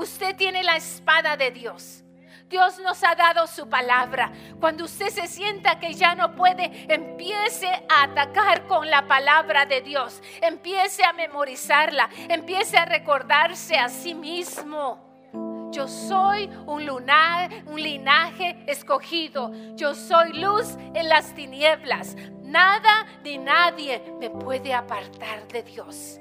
Usted 0.00 0.34
tiene 0.34 0.62
la 0.62 0.76
espada 0.76 1.36
de 1.36 1.50
Dios. 1.50 2.02
Dios 2.48 2.78
nos 2.78 3.04
ha 3.04 3.14
dado 3.14 3.46
su 3.46 3.68
palabra. 3.68 4.32
Cuando 4.58 4.86
usted 4.86 5.10
se 5.10 5.26
sienta 5.26 5.78
que 5.78 5.92
ya 5.92 6.14
no 6.14 6.34
puede, 6.34 6.86
empiece 6.88 7.68
a 7.68 8.04
atacar 8.04 8.66
con 8.66 8.88
la 8.88 9.06
palabra 9.06 9.66
de 9.66 9.82
Dios. 9.82 10.22
Empiece 10.40 11.04
a 11.04 11.12
memorizarla. 11.12 12.08
Empiece 12.30 12.78
a 12.78 12.86
recordarse 12.86 13.76
a 13.76 13.90
sí 13.90 14.14
mismo. 14.14 15.68
Yo 15.70 15.86
soy 15.86 16.48
un 16.64 16.86
lunar, 16.86 17.50
un 17.66 17.82
linaje 17.82 18.64
escogido. 18.68 19.52
Yo 19.76 19.94
soy 19.94 20.32
luz 20.32 20.78
en 20.94 21.10
las 21.10 21.34
tinieblas. 21.34 22.16
Nada 22.40 23.06
ni 23.22 23.36
nadie 23.36 24.14
me 24.18 24.30
puede 24.30 24.72
apartar 24.72 25.46
de 25.48 25.62
Dios. 25.62 26.18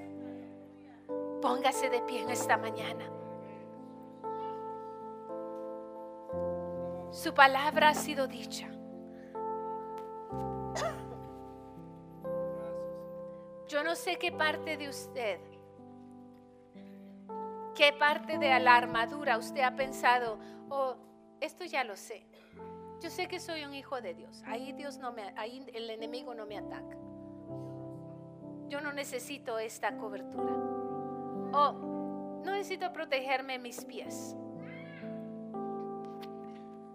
Póngase 1.41 1.89
de 1.89 2.01
pie 2.01 2.23
en 2.23 2.30
esta 2.30 2.57
mañana. 2.57 3.18
Su 7.12 7.34
palabra 7.34 7.89
ha 7.89 7.93
sido 7.95 8.28
dicha. 8.28 8.70
Yo 13.68 13.84
no 13.84 13.95
sé 13.95 14.18
qué 14.18 14.32
parte 14.32 14.78
de 14.78 14.89
usted, 14.89 15.39
qué 17.76 17.93
parte 17.93 18.39
de 18.39 18.60
la 18.60 18.76
armadura 18.76 19.38
usted 19.38 19.62
ha 19.62 19.76
pensado, 19.76 20.39
oh, 20.70 20.95
esto 21.39 21.66
ya 21.66 21.84
lo 21.84 21.95
sé. 21.95 22.26
Yo 22.99 23.10
sé 23.10 23.28
que 23.28 23.39
soy 23.39 23.64
un 23.64 23.74
hijo 23.74 24.01
de 24.01 24.14
Dios. 24.14 24.43
Ahí 24.45 24.74
Dios 24.74 24.97
no 24.97 25.12
me, 25.14 25.34
ahí 25.38 25.66
el 25.74 25.89
enemigo 25.89 26.34
no 26.34 26.45
me 26.45 26.57
ataca. 26.57 26.97
Yo 28.68 28.82
no 28.82 28.91
necesito 28.91 29.57
esta 29.60 29.97
cobertura. 29.97 30.53
Oh, 31.53 31.72
no 32.43 32.51
necesito 32.51 32.91
protegerme 32.91 33.57
mis 33.60 33.86
pies. 33.86 34.36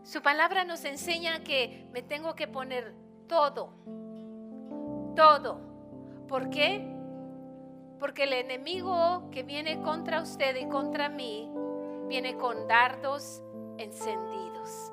Su 0.05 0.21
palabra 0.21 0.65
nos 0.65 0.85
enseña 0.85 1.43
que 1.43 1.89
me 1.91 2.03
tengo 2.03 2.35
que 2.35 2.47
poner 2.47 2.95
todo, 3.27 3.71
todo. 5.17 5.59
¿Por 6.29 6.51
qué? 6.51 6.87
Porque 7.99 8.25
el 8.25 8.35
enemigo 8.35 9.31
que 9.31 9.43
viene 9.45 9.81
contra 9.81 10.21
usted 10.21 10.57
y 10.57 10.69
contra 10.69 11.09
mí 11.09 11.51
viene 12.07 12.37
con 12.37 12.69
dardos 12.69 13.43
encendidos. 13.79 14.93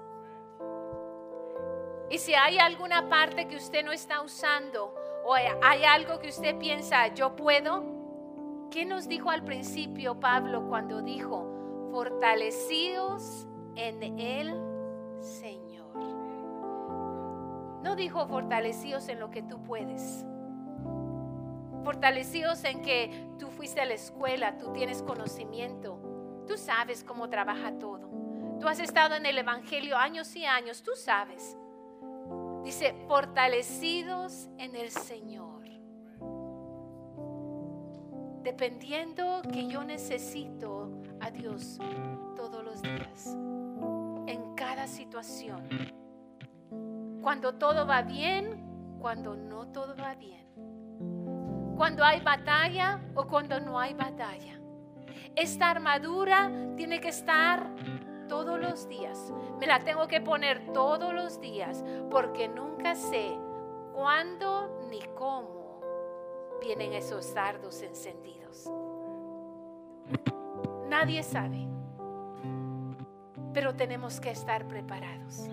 Y 2.09 2.18
si 2.18 2.34
hay 2.34 2.57
alguna 2.59 3.09
parte 3.09 3.49
que 3.49 3.57
usted 3.57 3.84
no 3.84 3.91
está 3.91 4.22
usando 4.22 4.95
o 5.26 5.34
hay 5.34 5.84
algo 5.84 6.20
que 6.20 6.30
usted 6.30 6.57
piensa, 6.57 7.07
yo 7.09 7.36
puedo, 7.36 7.84
¿qué 8.72 8.86
nos 8.86 9.09
dijo 9.09 9.30
al 9.30 9.43
principio 9.43 10.22
Pablo 10.22 10.68
cuando 10.70 11.01
dijo, 11.01 11.89
fortalecidos 11.91 13.45
en 13.76 14.18
él? 14.18 14.70
Señor. 15.22 15.95
No 17.84 17.95
dijo 17.95 18.28
fortalecidos 18.28 19.07
en 19.09 19.19
lo 19.19 19.30
que 19.30 19.43
tú 19.43 19.61
puedes. 19.63 20.26
Fortalecidos 21.84 22.63
en 22.63 22.82
que 22.82 23.30
tú 23.39 23.49
fuiste 23.49 23.82
a 23.82 23.86
la 23.86 23.95
escuela, 23.95 24.57
tú 24.57 24.72
tienes 24.72 25.01
conocimiento, 25.01 26.43
tú 26.47 26.57
sabes 26.57 27.03
cómo 27.03 27.30
trabaja 27.30 27.78
todo. 27.80 28.09
Tú 28.59 28.67
has 28.67 28.80
estado 28.80 29.15
en 29.15 29.26
el 29.26 29.38
Evangelio 29.39 29.97
años 29.97 30.36
y 30.36 30.45
años, 30.45 30.84
tú 30.84 30.91
sabes. 30.95 31.57
Dice, 32.63 32.93
fortalecidos 33.07 34.47
en 34.59 34.76
el 34.76 34.91
Señor. 34.91 35.61
Dependiendo 38.43 39.41
que 39.51 39.67
yo 39.67 39.84
necesito 39.84 40.91
a 41.19 41.32
Dios 41.32 41.80
todos 42.36 42.63
los 42.63 42.82
días 42.82 43.36
situación. 44.88 45.67
Cuando 47.21 47.55
todo 47.55 47.86
va 47.86 48.01
bien, 48.01 48.97
cuando 48.99 49.36
no 49.36 49.67
todo 49.67 49.95
va 49.95 50.15
bien. 50.15 50.47
Cuando 51.75 52.03
hay 52.03 52.19
batalla 52.21 52.99
o 53.15 53.27
cuando 53.27 53.59
no 53.59 53.79
hay 53.79 53.93
batalla. 53.93 54.59
Esta 55.36 55.71
armadura 55.71 56.51
tiene 56.75 56.99
que 56.99 57.09
estar 57.09 57.67
todos 58.27 58.59
los 58.59 58.88
días. 58.88 59.34
Me 59.59 59.67
la 59.67 59.79
tengo 59.79 60.07
que 60.07 60.21
poner 60.21 60.71
todos 60.73 61.13
los 61.13 61.39
días 61.41 61.84
porque 62.09 62.47
nunca 62.47 62.95
sé 62.95 63.38
cuándo 63.93 64.88
ni 64.89 65.01
cómo 65.15 65.82
vienen 66.61 66.93
esos 66.93 67.34
dardos 67.34 67.82
encendidos. 67.82 68.69
Nadie 70.88 71.23
sabe 71.23 71.70
pero 73.54 73.76
tenemos 73.76 74.20
que 74.20 74.32
estar 74.32 74.66
preparados. 74.68 75.47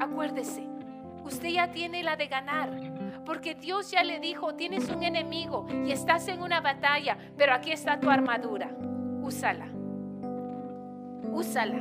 Acuérdese, 0.00 0.66
usted 1.24 1.48
ya 1.48 1.70
tiene 1.70 2.02
la 2.02 2.16
de 2.16 2.26
ganar, 2.26 2.70
porque 3.24 3.54
Dios 3.54 3.90
ya 3.90 4.02
le 4.02 4.18
dijo, 4.18 4.54
tienes 4.54 4.88
un 4.88 5.02
enemigo 5.02 5.66
y 5.84 5.92
estás 5.92 6.26
en 6.28 6.42
una 6.42 6.60
batalla, 6.60 7.16
pero 7.36 7.54
aquí 7.54 7.72
está 7.72 8.00
tu 8.00 8.10
armadura, 8.10 8.70
úsala, 9.22 9.68
úsala. 11.30 11.78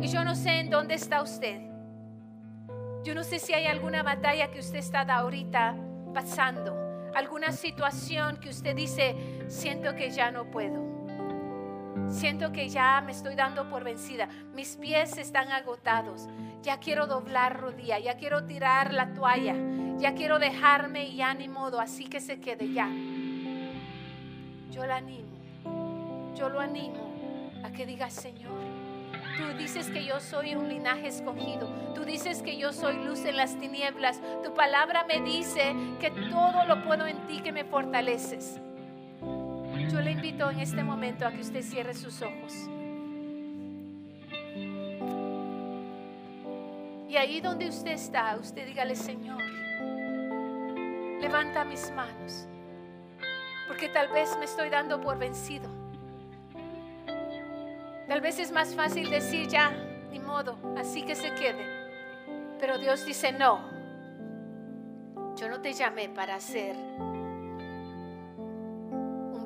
Y 0.00 0.08
yo 0.08 0.24
no 0.24 0.34
sé 0.34 0.60
en 0.60 0.70
dónde 0.70 0.94
está 0.94 1.22
usted. 1.22 1.60
Yo 3.04 3.14
no 3.14 3.24
sé 3.24 3.38
si 3.40 3.52
hay 3.52 3.66
alguna 3.66 4.02
batalla 4.02 4.50
que 4.50 4.60
usted 4.60 4.78
está 4.78 5.02
ahorita 5.02 5.76
pasando, 6.14 6.76
alguna 7.14 7.50
situación 7.50 8.36
que 8.36 8.48
usted 8.48 8.76
dice, 8.76 9.16
siento 9.48 9.94
que 9.96 10.10
ya 10.10 10.30
no 10.30 10.50
puedo. 10.50 10.91
Siento 12.10 12.52
que 12.52 12.68
ya 12.68 13.00
me 13.00 13.12
estoy 13.12 13.34
dando 13.34 13.68
por 13.68 13.84
vencida. 13.84 14.28
Mis 14.54 14.76
pies 14.76 15.16
están 15.18 15.50
agotados. 15.50 16.28
Ya 16.62 16.78
quiero 16.78 17.06
doblar 17.06 17.60
rodilla, 17.60 17.98
ya 17.98 18.16
quiero 18.16 18.44
tirar 18.44 18.92
la 18.92 19.12
toalla, 19.14 19.56
ya 19.98 20.14
quiero 20.14 20.38
dejarme 20.38 21.06
y 21.06 21.16
ya 21.16 21.34
ni 21.34 21.48
modo, 21.48 21.80
así 21.80 22.04
que 22.04 22.20
se 22.20 22.38
quede 22.38 22.72
ya. 22.72 22.88
Yo 24.70 24.86
la 24.86 24.96
animo, 24.96 25.38
yo 26.36 26.48
lo 26.48 26.60
animo 26.60 27.50
a 27.64 27.72
que 27.72 27.84
diga, 27.84 28.10
Señor, 28.10 28.60
tú 29.36 29.58
dices 29.58 29.90
que 29.90 30.04
yo 30.04 30.20
soy 30.20 30.54
un 30.54 30.68
linaje 30.68 31.08
escogido, 31.08 31.68
tú 31.94 32.04
dices 32.04 32.42
que 32.42 32.56
yo 32.56 32.72
soy 32.72 32.94
luz 33.04 33.24
en 33.24 33.36
las 33.36 33.58
tinieblas, 33.58 34.20
tu 34.44 34.54
palabra 34.54 35.04
me 35.04 35.20
dice 35.20 35.74
que 36.00 36.10
todo 36.10 36.64
lo 36.66 36.84
puedo 36.84 37.06
en 37.06 37.26
ti 37.26 37.40
que 37.40 37.52
me 37.52 37.64
fortaleces. 37.64 38.60
Yo 39.92 40.00
le 40.00 40.12
invito 40.12 40.48
en 40.48 40.58
este 40.58 40.82
momento 40.82 41.26
a 41.26 41.32
que 41.32 41.42
usted 41.42 41.62
cierre 41.62 41.92
sus 41.92 42.22
ojos. 42.22 42.54
Y 47.10 47.16
ahí 47.18 47.42
donde 47.42 47.68
usted 47.68 47.90
está, 47.90 48.38
usted 48.40 48.66
dígale, 48.66 48.96
Señor, 48.96 49.42
levanta 51.20 51.66
mis 51.66 51.90
manos, 51.90 52.46
porque 53.68 53.90
tal 53.90 54.08
vez 54.08 54.34
me 54.38 54.46
estoy 54.46 54.70
dando 54.70 54.98
por 54.98 55.18
vencido. 55.18 55.68
Tal 58.08 58.22
vez 58.22 58.38
es 58.38 58.50
más 58.50 58.74
fácil 58.74 59.10
decir 59.10 59.46
ya, 59.48 59.72
ni 60.10 60.20
modo, 60.20 60.56
así 60.78 61.02
que 61.02 61.14
se 61.14 61.34
quede. 61.34 61.66
Pero 62.58 62.78
Dios 62.78 63.04
dice, 63.04 63.30
no, 63.30 63.60
yo 65.36 65.50
no 65.50 65.60
te 65.60 65.74
llamé 65.74 66.08
para 66.08 66.36
hacer 66.36 66.76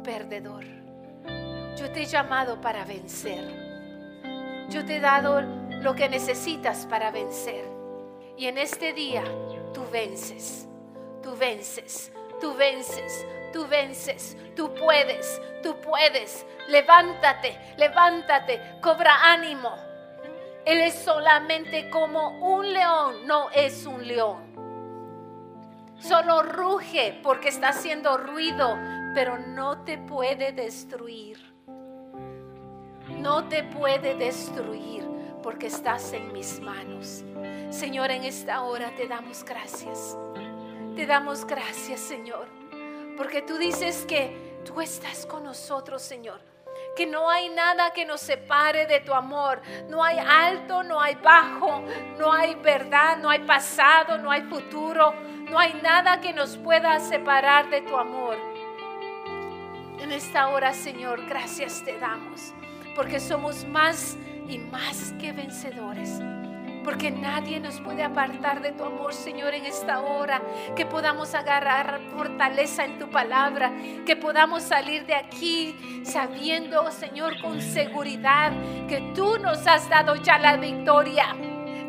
perdedor. 0.07 0.65
Yo 1.77 1.91
te 1.91 2.03
he 2.03 2.07
llamado 2.07 2.61
para 2.61 2.85
vencer. 2.85 3.45
Yo 4.71 4.85
te 4.87 4.97
he 4.97 5.01
dado 5.01 5.41
lo 5.41 5.97
que 5.97 6.09
necesitas 6.09 6.87
para 6.87 7.11
vencer. 7.11 7.65
Y 8.37 8.47
en 8.47 8.57
este 8.57 8.93
día 8.93 9.25
tú 9.75 9.83
vences, 9.91 10.69
tú 11.25 11.37
vences, 11.37 12.13
tú 12.41 12.55
vences, 12.55 13.27
tú 13.53 13.67
vences, 13.67 14.37
tú 14.55 14.73
puedes, 14.75 15.43
tú 15.65 15.75
puedes. 15.81 16.47
Levántate, 16.69 17.59
levántate, 17.77 18.61
cobra 18.81 19.33
ánimo. 19.33 19.75
Él 20.65 20.83
es 20.83 20.95
solamente 20.95 21.91
como 21.91 22.29
un 22.39 22.73
león, 22.73 23.27
no 23.27 23.51
es 23.51 23.85
un 23.87 24.07
león. 24.07 24.47
Solo 25.99 26.43
ruge 26.43 27.19
porque 27.23 27.49
está 27.49 27.71
haciendo 27.71 28.19
ruido, 28.19 28.77
pero 29.17 29.39
no 29.39 29.79
te 29.79 29.97
puede 29.97 30.53
destruir. 30.53 31.39
No 33.09 33.49
te 33.49 33.65
puede 33.65 34.15
destruir 34.15 35.09
porque 35.43 35.69
estás 35.69 36.13
en 36.13 36.35
mis 36.35 36.61
manos. 36.61 37.25
Señor, 37.71 38.11
en 38.11 38.25
esta 38.25 38.61
hora 38.61 38.95
te 38.95 39.09
damos 39.09 39.43
gracias. 39.43 40.19
Te 40.95 41.07
damos 41.07 41.47
gracias, 41.47 42.01
Señor, 42.01 42.47
porque 43.17 43.41
tú 43.41 43.57
dices 43.57 44.05
que 44.07 44.59
tú 44.67 44.83
estás 44.83 45.25
con 45.25 45.45
nosotros, 45.45 46.03
Señor. 46.03 46.39
Que 46.95 47.07
no 47.07 47.31
hay 47.31 47.49
nada 47.49 47.95
que 47.95 48.05
nos 48.05 48.21
separe 48.21 48.85
de 48.87 49.01
tu 49.01 49.15
amor. 49.15 49.63
No 49.89 50.05
hay 50.05 50.19
alto, 50.19 50.83
no 50.83 51.01
hay 51.01 51.15
bajo, 51.15 51.83
no 52.19 52.35
hay 52.35 52.55
verdad, 52.57 53.17
no 53.17 53.31
hay 53.31 53.39
pasado, 53.39 54.19
no 54.19 54.31
hay 54.31 54.43
futuro. 54.43 55.15
No 55.49 55.59
hay 55.59 55.73
nada 55.83 56.21
que 56.21 56.35
nos 56.35 56.59
pueda 56.59 57.01
separar 57.01 57.71
de 57.71 57.81
tu 57.81 57.97
amor. 57.97 58.56
En 60.07 60.13
esta 60.13 60.47
hora, 60.47 60.73
Señor, 60.73 61.27
gracias 61.27 61.83
te 61.85 61.99
damos, 61.99 62.55
porque 62.95 63.19
somos 63.19 63.65
más 63.65 64.17
y 64.49 64.59
más 64.59 65.13
que 65.19 65.33
vencedores 65.33 66.21
porque 66.85 67.11
nadie 67.11 67.59
nos 67.59 67.81
puede 67.81 68.05
apartar 68.05 68.63
de 68.63 68.71
tu 68.71 68.85
amor, 68.85 69.13
Señor, 69.13 69.53
en 69.55 69.67
esta 69.67 69.99
hora. 69.99 70.41
Que 70.77 70.87
podamos 70.87 71.35
agarrar 71.35 71.99
fortaleza 72.17 72.85
en 72.85 73.01
tu 73.01 73.11
palabra, 73.11 73.73
que 74.07 74.15
podamos 74.15 74.63
salir 74.63 75.05
de 75.05 75.17
aquí 75.17 75.75
sabiendo, 76.05 76.89
Señor, 76.93 77.41
con 77.41 77.61
seguridad 77.61 78.53
que 78.89 79.01
tú 79.17 79.37
nos 79.41 79.67
has 79.67 79.89
dado 79.91 80.15
ya 80.15 80.39
la 80.39 80.59
victoria. 80.59 81.35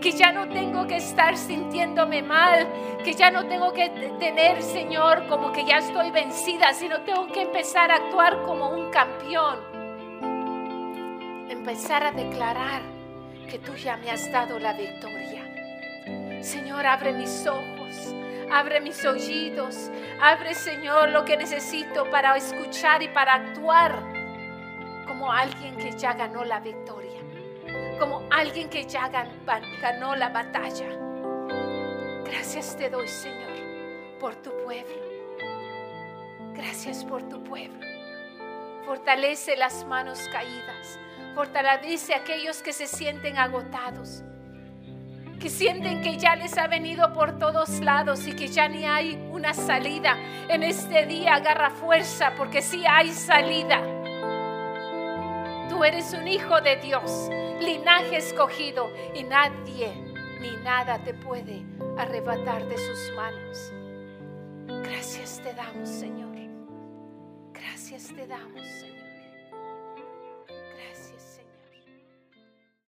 Que 0.02 0.12
ya 0.12 0.32
no 0.32 0.48
tengo 0.50 0.86
que 0.88 0.98
estar 0.98 1.38
sintiéndome 1.38 2.22
mal, 2.22 2.68
que 3.04 3.14
ya 3.14 3.32
no 3.32 3.46
tengo 3.48 3.74
que 3.74 3.90
tener, 4.20 4.62
Señor, 4.62 5.28
como 5.28 5.52
que 5.52 5.66
ya 5.66 5.78
estoy 5.78 6.12
vencida, 6.12 6.74
sino 6.74 7.02
tengo 7.02 7.28
que 7.28 7.42
empezar 7.42 7.92
a 7.92 7.96
actuar 7.96 8.44
como 8.44 8.70
un 8.70 8.92
campeón. 8.92 9.60
Empezar 11.50 12.04
a 12.04 12.12
declarar 12.12 12.82
que 13.50 13.60
tú 13.60 13.76
ya 13.76 13.98
me 13.98 14.12
has 14.12 14.32
dado 14.32 14.60
la 14.60 14.74
victoria. 14.74 15.44
Señor, 16.42 16.86
abre 16.86 17.14
mis 17.14 17.48
ojos, 17.48 18.14
abre 18.52 18.80
mis 18.82 19.04
oídos, 19.06 19.90
abre, 20.22 20.54
Señor, 20.54 21.10
lo 21.10 21.26
que 21.26 21.38
necesito 21.38 22.10
para 22.12 22.36
escuchar 22.38 23.02
y 23.02 23.08
para 23.10 23.34
actuar 23.34 24.02
como 25.08 25.32
alguien 25.32 25.76
que 25.78 25.92
ya 25.92 26.14
ganó 26.14 26.44
la 26.44 26.60
victoria, 26.60 27.07
como 28.00 28.28
alguien 28.32 28.70
que 28.70 28.86
ya 28.86 29.10
ganó 29.10 30.16
la 30.16 30.30
batalla. 30.30 30.88
Gracias 32.26 32.76
te 32.78 32.90
doy, 32.90 33.08
Señor, 33.08 34.18
por 34.20 34.36
tu 34.36 34.52
pueblo. 34.64 34.96
Gracias 36.54 37.04
por 37.04 37.24
tu 37.30 37.44
pueblo. 37.44 37.86
Fortalece 38.86 39.56
las 39.58 39.86
manos 39.86 40.28
caídas 40.32 41.00
Fortalece 41.38 42.16
a 42.16 42.18
aquellos 42.18 42.64
que 42.64 42.74
se 42.74 42.88
sienten 42.88 43.38
agotados, 43.38 44.24
que 45.40 45.52
sienten 45.52 46.02
que 46.02 46.18
ya 46.18 46.36
les 46.36 46.58
ha 46.58 46.66
venido 46.66 47.14
por 47.14 47.38
todos 47.38 47.80
lados 47.80 48.26
y 48.26 48.34
que 48.34 48.48
ya 48.48 48.68
ni 48.68 48.86
hay 48.86 49.24
una 49.32 49.54
salida. 49.54 50.18
En 50.50 50.64
este 50.64 51.06
día 51.06 51.36
agarra 51.36 51.70
fuerza 51.70 52.34
porque 52.36 52.64
sí 52.64 52.84
hay 52.88 53.12
salida. 53.12 53.97
Tú 55.70 55.84
eres 55.84 56.14
un 56.14 56.28
hijo 56.28 56.62
de 56.62 56.78
Dios, 56.78 57.30
linaje 57.60 58.18
escogido 58.18 58.92
y 59.14 59.24
nadie 59.24 59.94
ni 60.42 60.56
nada 60.64 61.04
te 61.04 61.14
puede 61.14 61.64
arrebatar 61.98 62.68
de 62.68 62.78
sus 62.78 63.16
manos. 63.16 63.74
Gracias 64.90 65.42
te 65.42 65.54
damos, 65.54 65.90
Señor. 65.90 66.28
Gracias 67.54 68.14
te 68.16 68.28
damos, 68.28 68.62
Señor. 68.62 68.97